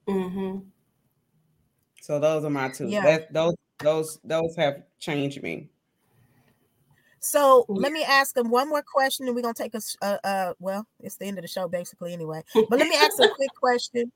[0.07, 0.72] Mm-hmm.
[2.03, 2.89] So those are my two.
[2.89, 3.05] Yeah.
[3.05, 5.71] That those those those have changed me.
[7.21, 10.55] So let me ask him one more question, and we're gonna take a Uh, uh,
[10.59, 12.43] well, it's the end of the show, basically, anyway.
[12.69, 14.11] But let me ask a quick question: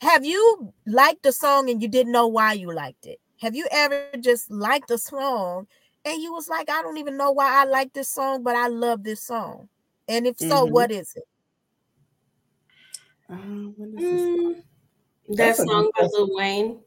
[0.00, 3.18] Have you liked the song and you didn't know why you liked it?
[3.40, 5.66] Have you ever just liked a song
[6.06, 8.68] and you was like, I don't even know why I like this song, but I
[8.68, 9.68] love this song?
[10.08, 10.70] And if so, Mhm.
[10.70, 11.24] what is it?
[13.28, 13.74] Um,
[15.28, 16.06] that That's a good song by.
[16.12, 16.80] Lil Wayne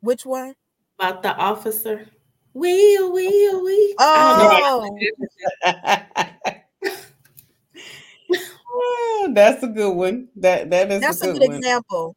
[0.00, 0.54] Which one?
[0.98, 2.06] about the officer.
[2.54, 3.94] We, we, we.
[3.98, 5.08] I don't know.
[8.70, 10.28] Oh, that's a good one.
[10.36, 11.56] That that is that's a a good, good one.
[11.56, 12.16] example.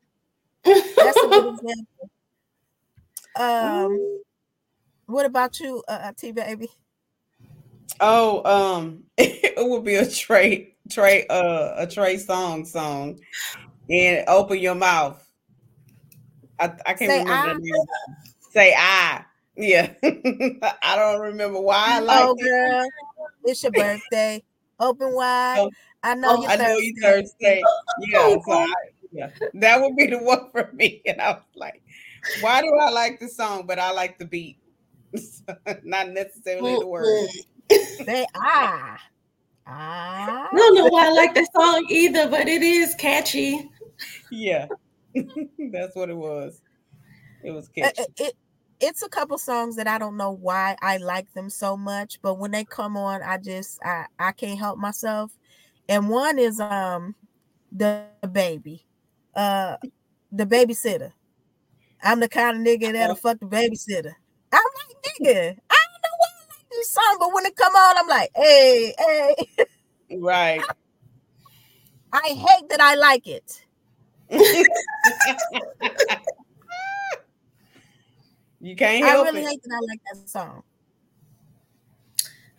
[0.63, 2.09] That's a good example.
[3.35, 4.21] Um,
[5.05, 6.69] what about you, uh, uh, T baby?
[7.99, 13.19] Oh, um, it would be a Trey Trey uh a Trey Songz song,
[13.91, 15.21] and open your mouth.
[16.59, 17.53] I I can't Say remember I.
[17.53, 17.85] the name.
[18.51, 19.25] Say I.
[19.57, 19.91] Yeah,
[20.81, 22.49] I don't remember why I like Oh, it.
[22.49, 22.89] girl,
[23.43, 24.41] it's your birthday.
[24.79, 25.59] Open wide.
[25.59, 25.69] Oh,
[26.01, 27.61] I know oh, you're I know you Thursday.
[27.99, 28.73] Yeah, so I,
[29.11, 31.01] yeah, that would be the one for me.
[31.07, 31.81] And I was like,
[32.39, 34.57] why do I like the song, but I like the beat,
[35.83, 37.45] not necessarily the words.
[38.05, 38.99] Say ah.
[39.67, 40.47] Ah.
[40.51, 43.69] I don't know why I like that song either, but it is catchy.
[44.31, 44.67] Yeah,
[45.71, 46.61] that's what it was.
[47.43, 48.01] It was catchy.
[48.03, 48.37] It, it-
[48.83, 52.39] it's a couple songs that I don't know why I like them so much, but
[52.39, 55.31] when they come on, I just I I can't help myself.
[55.87, 57.13] And one is um
[57.71, 58.87] the baby,
[59.35, 59.77] uh
[60.31, 61.13] the babysitter.
[62.01, 64.13] I'm the kind of nigga that'll fuck the babysitter.
[64.51, 65.57] I'm like nigga.
[65.69, 68.31] I don't know why I like this song, but when it come on, I'm like,
[68.35, 69.35] hey, hey.
[70.19, 70.61] Right.
[72.13, 73.63] I hate that I like it.
[78.61, 79.47] You can't I really it.
[79.47, 80.63] hate that I like that song.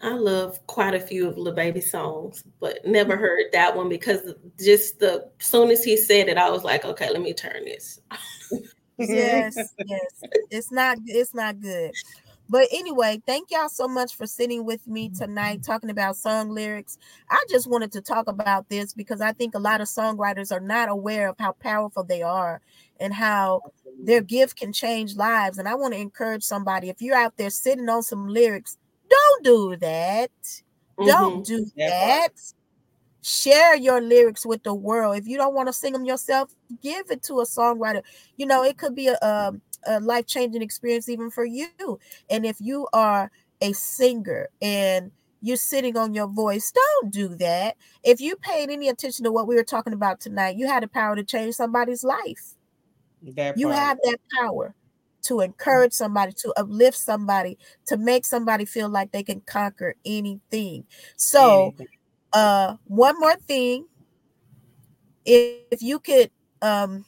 [0.02, 4.34] I love quite a few of Lil Baby songs, but never heard that one because
[4.58, 8.00] just the soon as he said it, I was like, okay, let me turn this.
[8.98, 9.56] yes,
[9.86, 10.22] yes.
[10.50, 11.92] It's not it's not good.
[12.48, 16.98] But anyway, thank y'all so much for sitting with me tonight talking about song lyrics.
[17.30, 20.60] I just wanted to talk about this because I think a lot of songwriters are
[20.60, 22.60] not aware of how powerful they are
[23.00, 23.62] and how
[24.02, 25.58] their gift can change lives.
[25.58, 28.76] And I want to encourage somebody if you're out there sitting on some lyrics,
[29.08, 30.30] don't do that.
[30.98, 31.56] Don't mm-hmm.
[31.56, 32.52] do That that.
[33.22, 35.16] Share your lyrics with the world.
[35.16, 38.02] If you don't want to sing them yourself, give it to a songwriter.
[38.36, 39.52] You know, it could be a, a,
[39.86, 41.98] a life changing experience even for you.
[42.30, 43.30] And if you are
[43.60, 47.76] a singer and you're sitting on your voice, don't do that.
[48.04, 50.88] If you paid any attention to what we were talking about tonight, you had the
[50.88, 52.54] power to change somebody's life.
[53.22, 53.78] That You part.
[53.78, 54.74] have that power
[55.22, 60.84] to encourage somebody, to uplift somebody, to make somebody feel like they can conquer anything.
[61.16, 61.74] So,
[62.32, 63.86] uh one more thing
[65.24, 66.30] if, if you could
[66.62, 67.04] um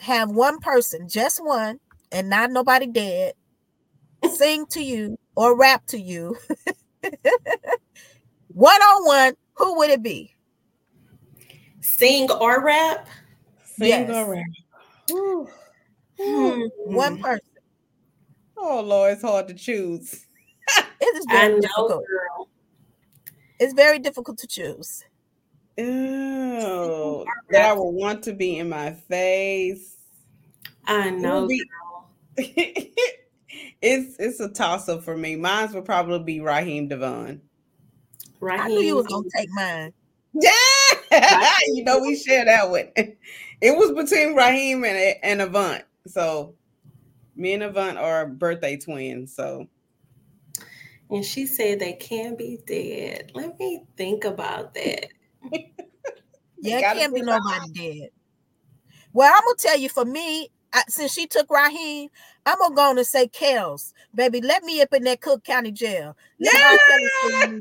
[0.00, 1.78] have one person just one
[2.12, 3.34] and not nobody dead
[4.34, 6.36] sing to you or rap to you
[8.48, 10.32] one on one who would it be
[11.80, 13.06] Sing or rap?
[13.64, 14.10] Sing yes.
[14.10, 14.44] or rap.
[15.08, 15.48] Whew.
[16.20, 16.62] Hmm.
[16.84, 17.46] one person
[18.56, 20.26] Oh Lord, it's hard to choose.
[21.00, 22.48] it is I very know, difficult girl.
[23.60, 25.04] it's very difficult to choose
[25.78, 27.24] Ew.
[27.50, 29.96] That I would want to be in my face.
[30.86, 31.46] I know.
[31.46, 31.64] Be,
[32.36, 35.36] it's it's a toss up for me.
[35.36, 37.40] Mine's would probably be Raheem DeVaughn.
[38.40, 38.60] Raheem.
[38.60, 39.92] I knew you was gonna take mine.
[40.32, 42.90] Yeah, you know we share that one.
[43.58, 45.82] It was between Raheem and and Avant.
[46.06, 46.56] So
[47.34, 49.34] me and Avant are birthday twins.
[49.34, 49.66] So
[51.08, 53.32] and she said they can be dead.
[53.34, 55.06] Let me think about that.
[56.60, 58.10] yeah, it can't be nobody dead.
[59.12, 62.08] Well, I'm gonna tell you, for me, I, since she took Raheem,
[62.44, 64.42] I'm gonna go on and say Kels, baby.
[64.42, 66.14] Let me up in that Cook County jail.
[66.38, 66.76] Let, yeah!
[67.46, 67.60] me,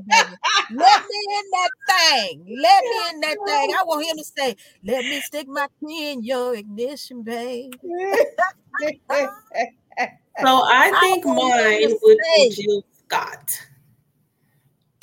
[0.74, 2.58] let me in that thing.
[2.62, 3.74] Let me in that thing.
[3.74, 7.88] I want him to say, "Let me stick my key in your ignition, babe." so
[10.44, 13.62] I think I mine would be Jill Scott.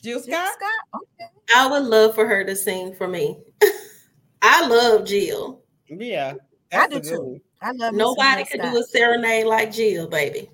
[0.02, 0.30] Jill Scott.
[0.30, 0.80] Jill Scott?
[1.52, 1.60] Okay.
[1.60, 3.38] I would love for her to sing for me.
[4.42, 5.62] I love Jill.
[5.88, 6.34] Yeah,
[6.72, 7.40] I do too.
[7.60, 10.50] I love nobody could do a serenade like Jill, baby.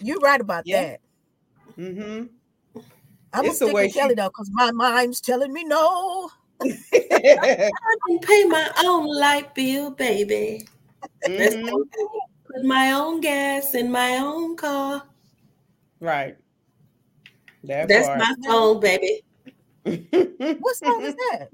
[0.00, 0.82] You're right about yeah.
[0.82, 1.00] that.
[1.78, 2.26] Mm-hmm.
[3.32, 3.98] I'm it's gonna stick with she...
[3.98, 6.30] Kelly though, because my mind's telling me no.
[6.62, 7.70] I
[8.06, 10.66] can pay my own light bill, baby.
[11.26, 11.66] Mm-hmm.
[11.66, 15.02] Put my own gas in my own car.
[16.00, 16.36] Right.
[17.64, 18.18] That That's part.
[18.18, 19.22] my song, baby.
[19.84, 21.48] What song is that?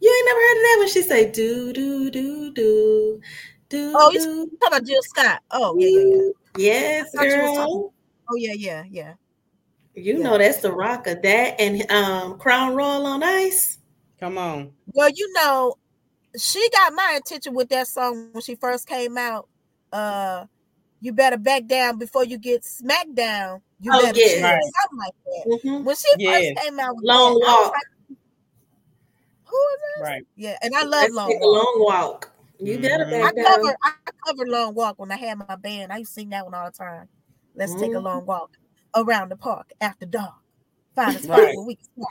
[0.00, 3.20] You ain't never heard of that when she say do do do do
[3.68, 3.92] do.
[3.94, 5.42] Oh, you talking about Jill Scott?
[5.50, 6.80] Oh yeah, yeah, yeah.
[6.80, 7.92] Yes, girl.
[8.28, 9.14] Oh yeah, yeah, yeah.
[9.94, 10.24] You yeah.
[10.24, 13.78] know that's the rock of That and um Crown Royal on Ice.
[14.18, 14.72] Come on.
[14.92, 15.74] Well, you know,
[16.38, 19.48] she got my attention with that song when she first came out.
[19.92, 20.46] Uh,
[21.00, 23.62] you better back down before you get smacked down.
[23.82, 24.42] You oh, better yes.
[24.42, 24.62] right.
[24.82, 25.46] something like that.
[25.48, 25.84] Mm-hmm.
[25.84, 26.54] When she yes.
[26.54, 27.72] first came out, with long that, walk.
[27.72, 28.18] Like,
[29.44, 30.02] Who is this?
[30.02, 30.26] Right.
[30.36, 31.42] Yeah, and I love Let's long walk.
[31.42, 32.32] long walk.
[32.58, 32.82] You mm-hmm.
[32.82, 33.92] better I cover I
[34.26, 35.92] covered long walk when I had my band.
[35.92, 37.08] I used to sing that one all the time.
[37.54, 37.80] Let's mm-hmm.
[37.80, 38.04] take a mm-hmm.
[38.04, 38.50] long walk
[38.94, 40.34] around the park after dark.
[40.94, 41.56] Find a spot right.
[41.56, 42.08] where we can talk.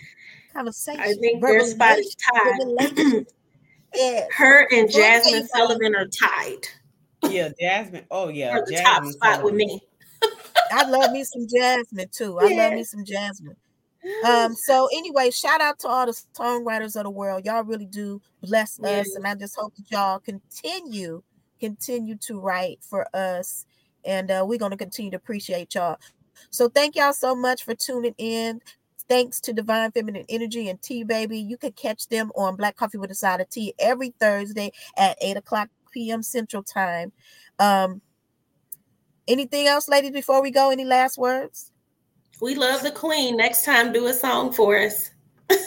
[0.53, 1.01] Conversation.
[1.01, 3.25] I think their spot is tied.
[3.95, 4.25] yeah.
[4.35, 6.67] Her and Jazmine Sullivan are tied.
[7.29, 8.05] Yeah, Jazmine.
[8.09, 9.81] Oh yeah, the Jazmine top spot with me.
[10.71, 12.39] I love me some Jazmine too.
[12.39, 12.63] I yeah.
[12.63, 13.55] love me some Jazmine.
[14.25, 17.45] Um, so anyway, shout out to all the songwriters of the world.
[17.45, 19.01] Y'all really do bless yeah.
[19.01, 21.21] us, and I just hope that y'all continue,
[21.59, 23.65] continue to write for us,
[24.05, 25.99] and uh, we're gonna continue to appreciate y'all.
[26.49, 28.61] So thank y'all so much for tuning in.
[29.09, 31.39] Thanks to Divine Feminine Energy and T Baby.
[31.39, 35.17] You can catch them on Black Coffee with a Side of T every Thursday at
[35.19, 36.21] 8 o'clock p.m.
[36.21, 37.11] Central Time.
[37.57, 38.01] Um,
[39.29, 40.71] anything else, ladies, before we go?
[40.71, 41.71] Any last words?
[42.41, 43.37] We love the queen.
[43.37, 45.11] Next time, do a song for us.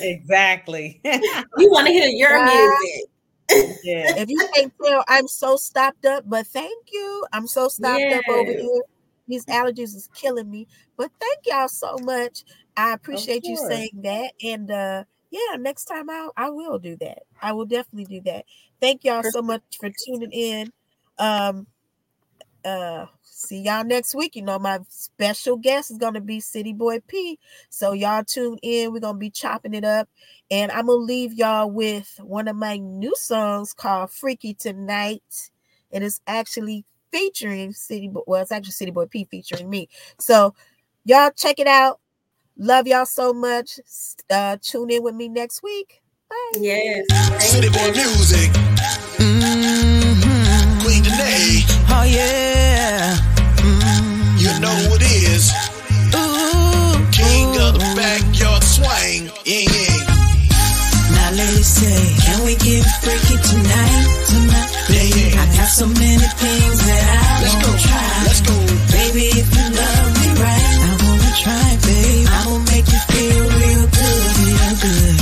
[0.00, 1.00] Exactly.
[1.04, 3.08] we want to hear your music.
[3.82, 4.16] Yeah.
[4.16, 7.26] If you can't tell, I'm so stopped up, but thank you.
[7.32, 8.20] I'm so stopped yes.
[8.20, 8.82] up over here.
[9.28, 10.68] These allergies is killing me.
[10.96, 12.44] But thank y'all so much.
[12.76, 14.32] I appreciate you saying that.
[14.42, 17.24] And uh yeah, next time out, I will do that.
[17.40, 18.44] I will definitely do that.
[18.80, 20.72] Thank y'all so much for tuning in.
[21.18, 21.66] Um
[22.64, 24.36] uh see y'all next week.
[24.36, 27.38] You know, my special guest is gonna be City Boy P.
[27.70, 28.92] So y'all tune in.
[28.92, 30.08] We're gonna be chopping it up,
[30.50, 35.50] and I'm gonna leave y'all with one of my new songs called Freaky Tonight.
[35.92, 38.22] And It is actually featuring City Boy.
[38.26, 39.88] Well, it's actually City Boy P featuring me.
[40.18, 40.54] So
[41.04, 42.00] y'all check it out.
[42.56, 43.80] Love y'all so much.
[44.30, 46.02] Uh, tune in with me next week.
[46.28, 46.60] Bye.
[46.60, 47.06] Yes.
[47.50, 48.50] City Boy Music.
[49.18, 50.80] Mm-hmm.
[50.80, 51.64] Queen Danae.
[51.88, 52.51] Oh yeah.
[62.62, 64.06] Get freaky tonight?
[64.30, 64.70] Tonight.
[64.92, 65.42] Yeah.
[65.42, 67.72] I got so many things that I Let's wanna go.
[67.86, 68.08] try.
[68.26, 68.54] Let's go.
[68.92, 72.26] Baby, if you love me right, I wanna try, babe.
[72.28, 75.14] I will make you feel real good, real good,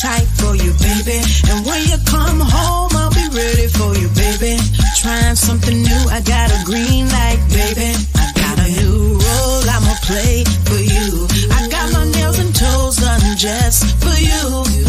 [0.00, 1.18] tight for you, baby.
[1.50, 4.58] And when you come home, I'll be ready for you, baby.
[4.98, 7.94] Trying something new, I got a green light, baby.
[8.14, 11.26] I got a new role, I'ma play for you.
[11.52, 14.44] I got my nails and toes done just for you.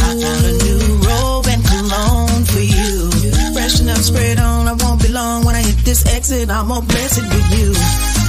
[0.06, 3.11] I got a new robe and cologne for you.
[3.53, 6.49] Freshen up, spread on, I won't be long when I hit this exit.
[6.49, 7.73] I'm all blessed with you.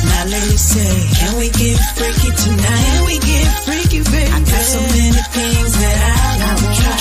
[0.07, 2.85] Now ladies say, can we get freaky tonight?
[2.85, 4.33] Can we get freaky, baby?
[4.33, 6.36] I got so many things that I,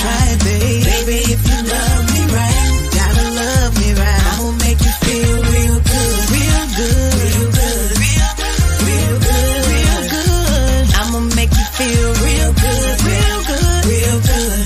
[0.05, 0.83] try it, babe.
[0.85, 2.67] Baby, if you love me right,
[2.97, 4.21] gotta love me right.
[4.31, 10.01] I'ma make you feel real good, real good, real good, real good, real good, real
[10.13, 10.83] good.
[11.01, 14.63] I'ma make you feel real good, real good, real good,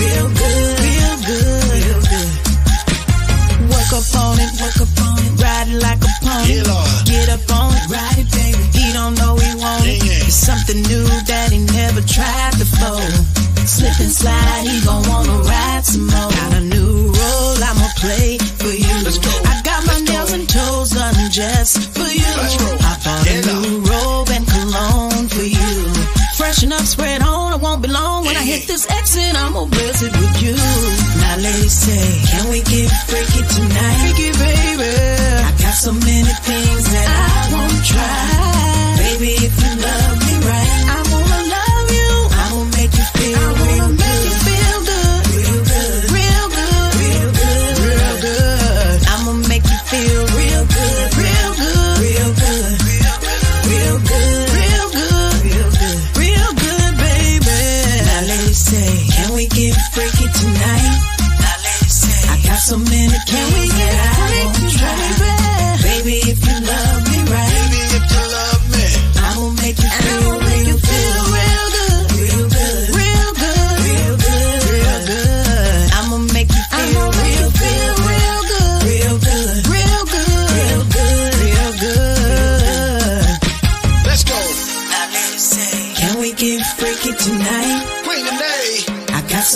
[0.00, 2.32] real good, real good, real good.
[3.72, 6.87] Work up on it, work up on it, ride it like a pony
[7.38, 7.86] up on it.
[7.90, 8.64] Ride it, baby.
[8.74, 10.02] He don't know he want it.
[10.26, 13.06] It's something new that he never tried before.
[13.66, 16.30] Slip and slide, he gon' wanna ride some more.
[16.32, 18.96] Got a new role, I'ma play for you.
[19.44, 20.36] I got my Let's nails go.
[20.36, 22.32] and toes done just for you.
[22.80, 23.92] I bought yeah, a new no.
[23.92, 25.76] robe and cologne for you.
[26.38, 28.24] Freshen up, spread on, I won't be long.
[28.24, 30.56] When I hit this exit, I'ma visit with you.
[31.20, 33.27] Now ladies say, can we get free?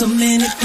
[0.03, 0.62] I got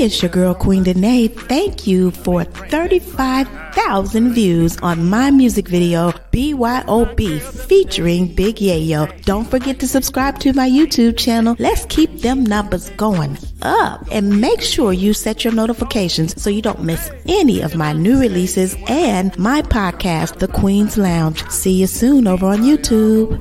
[0.00, 1.28] it's your girl Queen Danae.
[1.28, 9.24] Thank you for 35,000 views on my music video BYOB featuring Big Yayo.
[9.24, 11.54] Don't forget to subscribe to my YouTube channel.
[11.58, 16.62] Let's keep them numbers going up and make sure you set your notifications so you
[16.62, 21.46] don't miss any of my new releases and my podcast, The Queen's Lounge.
[21.50, 23.38] See you soon over on YouTube.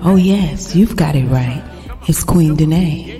[0.00, 1.62] Oh yes, you've got it right.
[2.08, 3.17] It's Queen Danae.